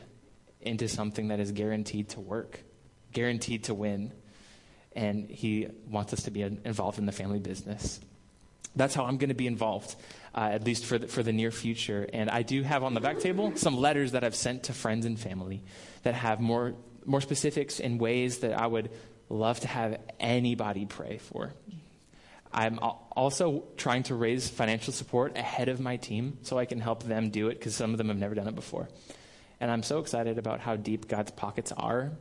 [0.61, 2.63] into something that is guaranteed to work,
[3.11, 4.13] guaranteed to win.
[4.95, 7.99] And He wants us to be involved in the family business.
[8.75, 9.95] That's how I'm going to be involved
[10.35, 12.07] uh, at least for the, for the near future.
[12.11, 15.05] And I do have on the back table some letters that I've sent to friends
[15.05, 15.63] and family
[16.03, 16.73] that have more,
[17.05, 18.89] more specifics in ways that I would
[19.29, 21.53] love to have anybody pray for.
[22.51, 27.03] I'm also trying to raise financial support ahead of my team so I can help
[27.03, 28.89] them do it because some of them have never done it before.
[29.59, 32.11] And I'm so excited about how deep God's pockets are,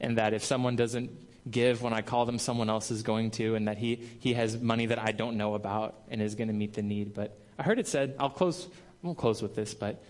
[0.00, 1.10] and that if someone doesn't
[1.50, 4.60] give when I call them, someone else is going to, and that He, he has
[4.60, 7.14] money that I don't know about and is going to meet the need.
[7.14, 10.02] But I heard it said, I'll close, I won't close with this, but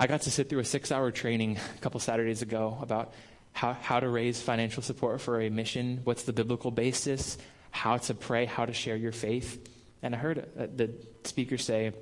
[0.00, 3.12] I got to sit through a six hour training a couple Saturdays ago about
[3.52, 7.38] how, how to raise financial support for a mission, what's the biblical basis,
[7.70, 9.68] how to pray, how to share your faith.
[10.02, 10.92] And I heard uh, the
[11.24, 11.92] speaker say,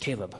[0.00, 0.36] Caleb,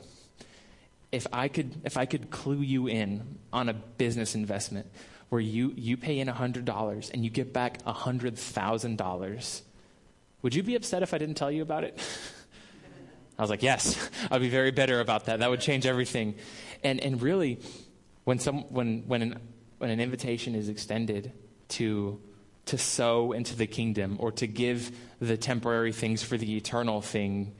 [1.11, 4.87] if I could, if I could clue you in on a business investment
[5.29, 9.61] where you, you pay in $100 and you get back $100,000,
[10.41, 11.99] would you be upset if I didn't tell you about it?
[13.37, 15.39] I was like, yes, I'd be very bitter about that.
[15.39, 16.35] That would change everything.
[16.83, 17.59] And, and really,
[18.23, 19.39] when, some, when, when, an,
[19.77, 21.33] when an invitation is extended
[21.69, 22.21] to,
[22.67, 27.55] to sow into the kingdom or to give the temporary things for the eternal thing,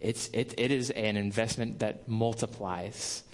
[0.00, 3.24] it's, it, it is an investment that multiplies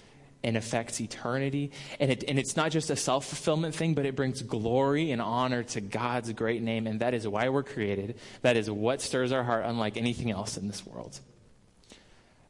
[0.43, 1.71] and affects eternity.
[1.99, 5.21] And, it, and it's not just a self fulfillment thing, but it brings glory and
[5.21, 6.87] honor to God's great name.
[6.87, 8.19] And that is why we're created.
[8.41, 11.19] That is what stirs our heart, unlike anything else in this world.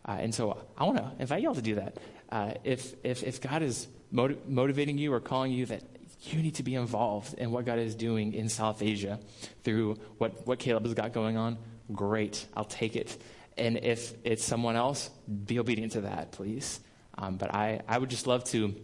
[0.05, 1.97] Uh, and so I want to invite you all to do that.
[2.29, 5.83] Uh, if, if, if God is motiv- motivating you or calling you that
[6.21, 9.19] you need to be involved in what God is doing in South Asia
[9.63, 11.57] through what, what Caleb has got going on,
[11.91, 12.45] great.
[12.55, 13.21] I'll take it.
[13.57, 15.09] And if it's someone else,
[15.45, 16.79] be obedient to that, please.
[17.17, 18.75] Um, but I, I would just love to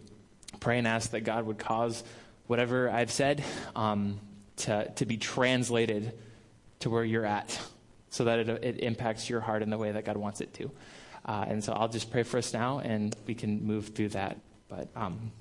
[0.60, 2.02] pray and ask that God would cause
[2.46, 3.44] whatever I've said
[3.76, 4.20] um,
[4.56, 6.12] to, to be translated
[6.80, 7.58] to where you're at
[8.10, 10.70] so that it, it impacts your heart in the way that God wants it to.
[11.24, 14.38] Uh, and so I'll just pray for us now, and we can move through that.
[14.68, 15.32] But um,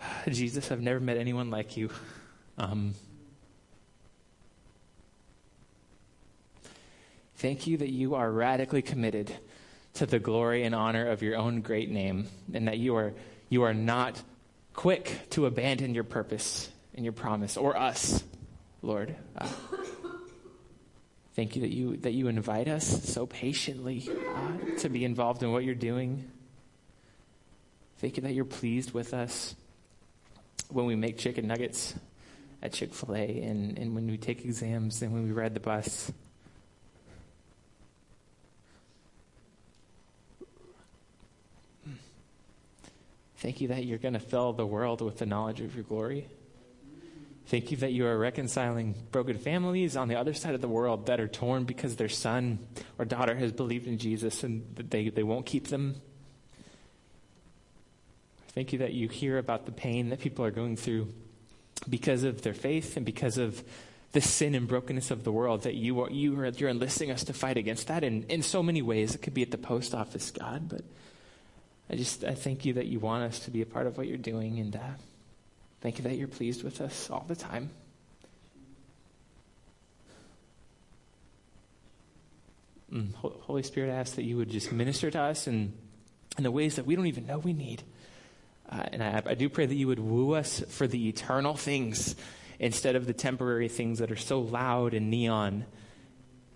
[0.28, 1.90] Jesus, I've never met anyone like you.
[2.58, 2.94] Um,
[7.40, 9.32] thank you that you are radically committed
[9.94, 13.12] to the glory and honor of your own great name, and that you are
[13.48, 14.22] you are not
[14.74, 18.22] quick to abandon your purpose and your promise, or us,
[18.82, 19.16] Lord.
[19.36, 19.48] Uh,
[21.34, 25.52] Thank you that you that you invite us so patiently uh, to be involved in
[25.52, 26.30] what you're doing.
[27.98, 29.54] Thank you that you're pleased with us
[30.68, 31.94] when we make chicken nuggets
[32.62, 35.60] at Chick fil A and, and when we take exams and when we ride the
[35.60, 36.12] bus.
[43.40, 46.28] Thank you that you're going to fill the world with the knowledge of your glory.
[47.46, 51.06] Thank you that you are reconciling broken families on the other side of the world
[51.06, 52.58] that are torn because their son
[52.98, 55.96] or daughter has believed in Jesus and that they, they won't keep them.
[58.48, 61.08] Thank you that you hear about the pain that people are going through
[61.88, 63.64] because of their faith and because of
[64.12, 67.24] the sin and brokenness of the world, that you are, you are, you're enlisting us
[67.24, 69.14] to fight against that in, in so many ways.
[69.14, 70.82] It could be at the post office, God, but
[71.90, 74.06] I just I thank you that you want us to be a part of what
[74.06, 74.80] you're doing and uh,
[75.80, 77.70] Thank you that you're pleased with us all the time.
[82.92, 85.72] Mm, Holy Spirit, I ask that you would just minister to us in,
[86.36, 87.82] in the ways that we don't even know we need.
[88.68, 92.14] Uh, and I, I do pray that you would woo us for the eternal things
[92.58, 95.64] instead of the temporary things that are so loud and neon.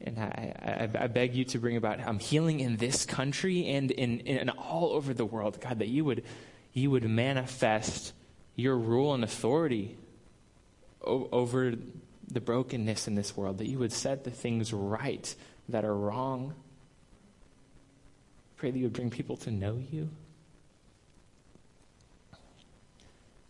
[0.04, 3.90] And I, I, I beg you to bring about um, healing in this country and
[3.90, 6.24] in, in all over the world, God, that you would,
[6.74, 8.12] you would manifest
[8.54, 9.96] your rule and authority
[11.02, 11.72] o- over
[12.30, 15.34] the brokenness in this world, that you would set the things right
[15.70, 16.54] that are wrong.
[18.58, 20.10] Pray that you would bring people to know you.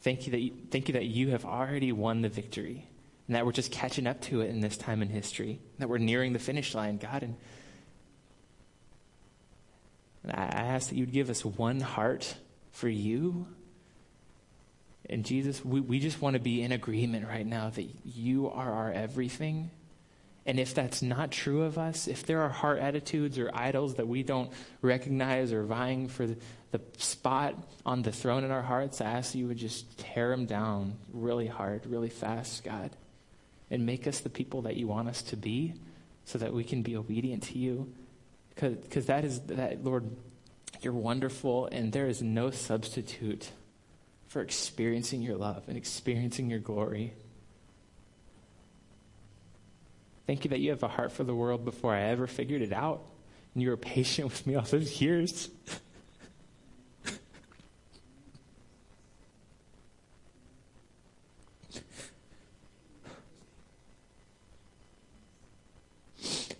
[0.03, 2.87] Thank you that you, thank you that you have already won the victory
[3.27, 5.99] and that we're just catching up to it in this time in history, that we're
[5.99, 7.22] nearing the finish line, God.
[7.22, 7.37] And,
[10.22, 12.37] and I ask that you'd give us one heart
[12.72, 13.47] for you
[15.09, 18.72] and Jesus, we, we just want to be in agreement right now that you are
[18.72, 19.70] our everything.
[20.47, 24.07] And if that's not true of us, if there are heart attitudes or idols that
[24.07, 24.51] we don't
[24.83, 26.37] recognize or vying for the,
[26.70, 27.55] the spot
[27.85, 31.47] on the throne in our hearts, I ask you would just tear them down really
[31.47, 32.91] hard, really fast, God,
[33.71, 35.75] and make us the people that you want us to be
[36.25, 37.93] so that we can be obedient to you.
[38.55, 40.09] Because that is, that, Lord,
[40.81, 43.51] you're wonderful, and there is no substitute
[44.29, 47.15] for experiencing your love and experiencing your glory.
[50.27, 52.73] Thank you that you have a heart for the world before I ever figured it
[52.73, 53.03] out.
[53.55, 55.51] And you were patient with me all those years.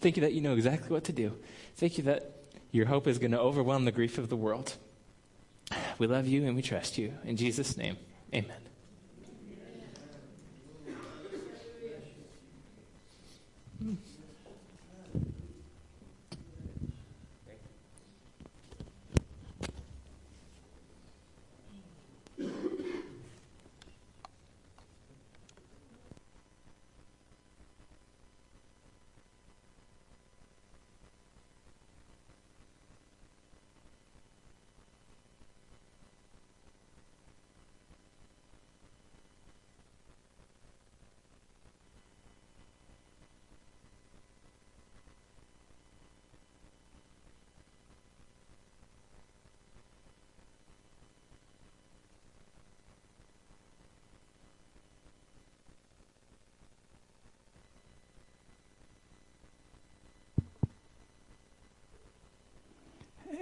[0.05, 1.35] Thank you that you know exactly what to do.
[1.77, 2.31] Thank you that
[2.73, 4.75] your hope is going to overwhelm the grief of the world.
[5.97, 7.15] We love you and we trust you.
[7.25, 7.97] In Jesus' name,
[8.35, 8.53] amen.
[13.79, 13.95] Hmm.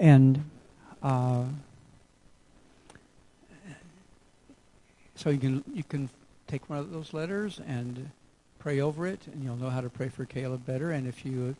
[0.03, 0.51] And
[1.01, 1.45] uh,
[5.15, 6.11] so you can you can
[6.49, 8.11] take one of those letters and
[8.59, 10.91] pray over it, and you'll know how to pray for Caleb better.
[10.91, 11.55] And if you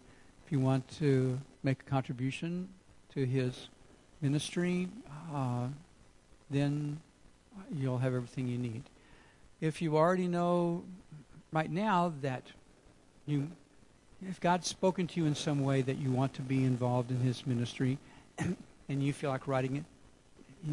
[0.45, 2.69] if you want to make a contribution
[3.15, 3.69] to his
[4.21, 4.89] ministry,
[5.33, 5.69] uh,
[6.51, 6.99] then
[7.73, 8.83] you'll have everything you need.
[9.61, 10.83] If you already know
[11.53, 12.43] right now that
[13.25, 13.53] you
[14.29, 17.21] if God's spoken to you in some way that you want to be involved in
[17.21, 17.99] his ministry
[18.39, 19.85] and you feel like writing it,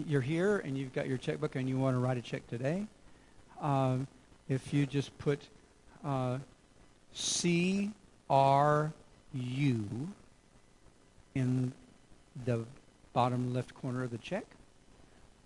[0.07, 2.85] you're here and you've got your checkbook and you want to write a check today,
[3.61, 3.97] uh,
[4.47, 5.39] if you just put
[6.05, 6.37] uh,
[7.13, 7.91] C
[8.29, 8.91] R
[9.33, 10.07] U
[11.35, 11.73] in
[12.45, 12.65] the
[13.13, 14.45] bottom left corner of the check,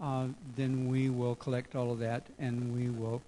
[0.02, 3.22] uh, then we will collect all of that and we will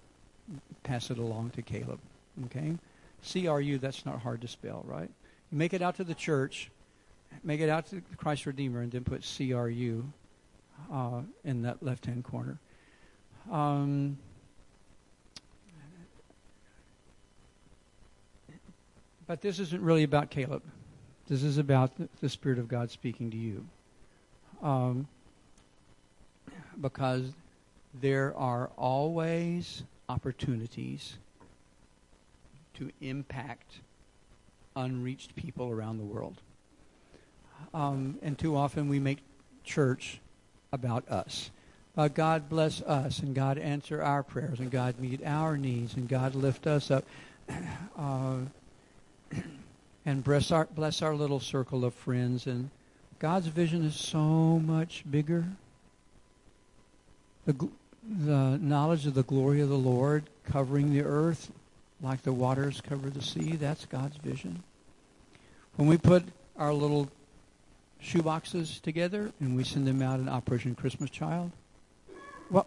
[0.82, 1.98] pass it along to Caleb.
[2.46, 2.76] Okay?
[3.22, 5.10] CRU, that's not hard to spell, right?
[5.50, 6.70] You make it out to the church,
[7.42, 10.04] make it out to Christ Redeemer, and then put CRU
[10.92, 12.58] uh, in that left hand corner.
[13.50, 14.18] Um,
[19.26, 20.62] but this isn't really about Caleb.
[21.28, 23.66] This is about the Spirit of God speaking to you.
[24.62, 25.08] Um,
[26.80, 27.32] because
[28.00, 31.16] there are always opportunities
[32.74, 33.80] to impact
[34.76, 36.42] unreached people around the world.
[37.74, 39.18] Um, and too often we make
[39.64, 40.20] church
[40.72, 41.50] about us.
[41.96, 46.08] Uh, God bless us, and God answer our prayers, and God meet our needs, and
[46.08, 47.04] God lift us up,
[47.98, 48.36] uh,
[50.06, 52.46] and bless our bless our little circle of friends.
[52.46, 52.70] And
[53.18, 54.18] God's vision is so
[54.58, 55.46] much bigger.
[57.46, 57.68] The
[58.08, 61.50] the knowledge of the glory of the Lord covering the earth
[62.00, 63.56] like the waters cover the sea.
[63.56, 64.62] That's God's vision.
[65.76, 66.24] When we put
[66.56, 67.10] our little
[68.02, 71.52] shoeboxes together and we send them out in Operation Christmas Child,
[72.50, 72.66] well,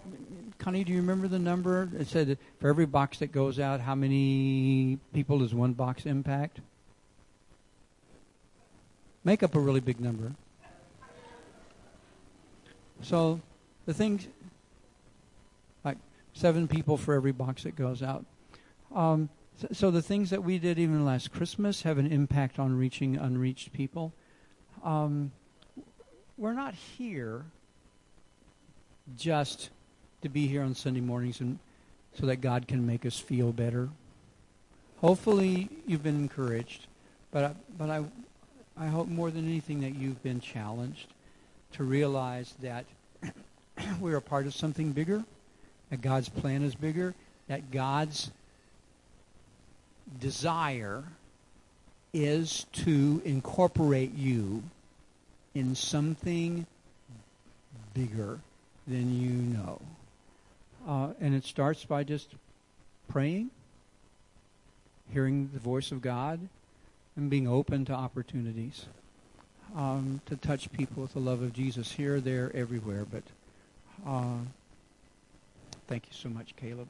[0.57, 1.89] Connie, do you remember the number?
[1.97, 6.59] It said for every box that goes out, how many people does one box impact?
[9.23, 10.33] Make up a really big number.
[13.01, 13.39] So
[13.85, 14.27] the things,
[15.85, 15.97] like
[16.33, 18.25] seven people for every box that goes out.
[18.93, 22.77] Um, so, so, the things that we did even last Christmas have an impact on
[22.77, 24.13] reaching unreached people.
[24.83, 25.31] Um,
[26.37, 27.43] we're not here
[29.17, 29.69] just
[30.21, 31.59] to be here on Sunday mornings and
[32.19, 33.89] so that God can make us feel better.
[34.97, 36.87] Hopefully, you've been encouraged,
[37.31, 38.03] but I, but I,
[38.77, 41.07] I hope more than anything that you've been challenged
[41.73, 42.85] to realize that
[43.99, 45.23] we're a part of something bigger,
[45.89, 47.13] that God's plan is bigger,
[47.47, 48.31] that God's
[50.19, 51.03] desire
[52.13, 54.63] is to incorporate you
[55.53, 56.65] in something
[57.93, 58.39] bigger
[58.87, 59.81] than you know.
[60.87, 62.29] Uh, and it starts by just
[63.07, 63.49] praying,
[65.11, 66.39] hearing the voice of God,
[67.15, 68.85] and being open to opportunities
[69.75, 73.05] um, to touch people with the love of Jesus here, there, everywhere.
[73.05, 73.23] But
[74.07, 74.37] uh,
[75.87, 76.87] thank you so much, Caleb,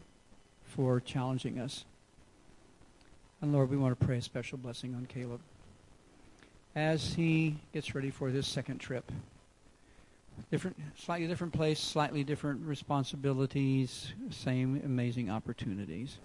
[0.68, 1.84] for challenging us.
[3.42, 5.40] And Lord, we want to pray a special blessing on Caleb
[6.76, 9.10] as he gets ready for this second trip.
[10.52, 16.18] Different, slightly different place, slightly different responsibilities, same amazing opportunities.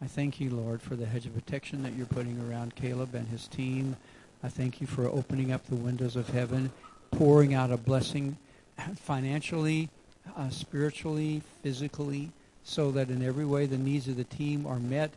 [0.00, 3.28] I thank you, Lord, for the hedge of protection that you're putting around Caleb and
[3.28, 3.96] his team.
[4.42, 6.72] I thank you for opening up the windows of heaven,
[7.10, 8.38] pouring out a blessing
[8.96, 9.90] financially,
[10.36, 12.30] uh, spiritually, physically,
[12.64, 15.12] so that in every way the needs of the team are met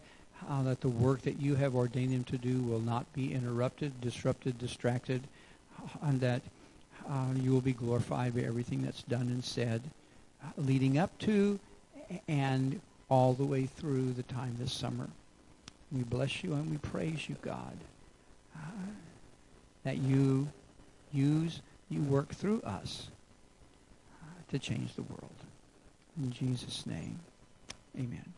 [0.50, 4.00] uh, that the work that you have ordained him to do will not be interrupted,
[4.02, 5.22] disrupted, distracted,
[6.02, 6.42] and that
[7.10, 9.82] uh, you will be glorified by everything that's done and said,
[10.44, 11.60] uh, leading up to
[12.28, 12.80] and
[13.10, 15.10] all the way through the time this summer.
[15.92, 17.78] We bless you and we praise you, God,
[18.56, 18.60] uh,
[19.84, 20.48] that you
[21.14, 23.08] use, you work through us
[24.22, 25.30] uh, to change the world.
[26.18, 27.20] In Jesus' name,
[27.96, 28.35] amen.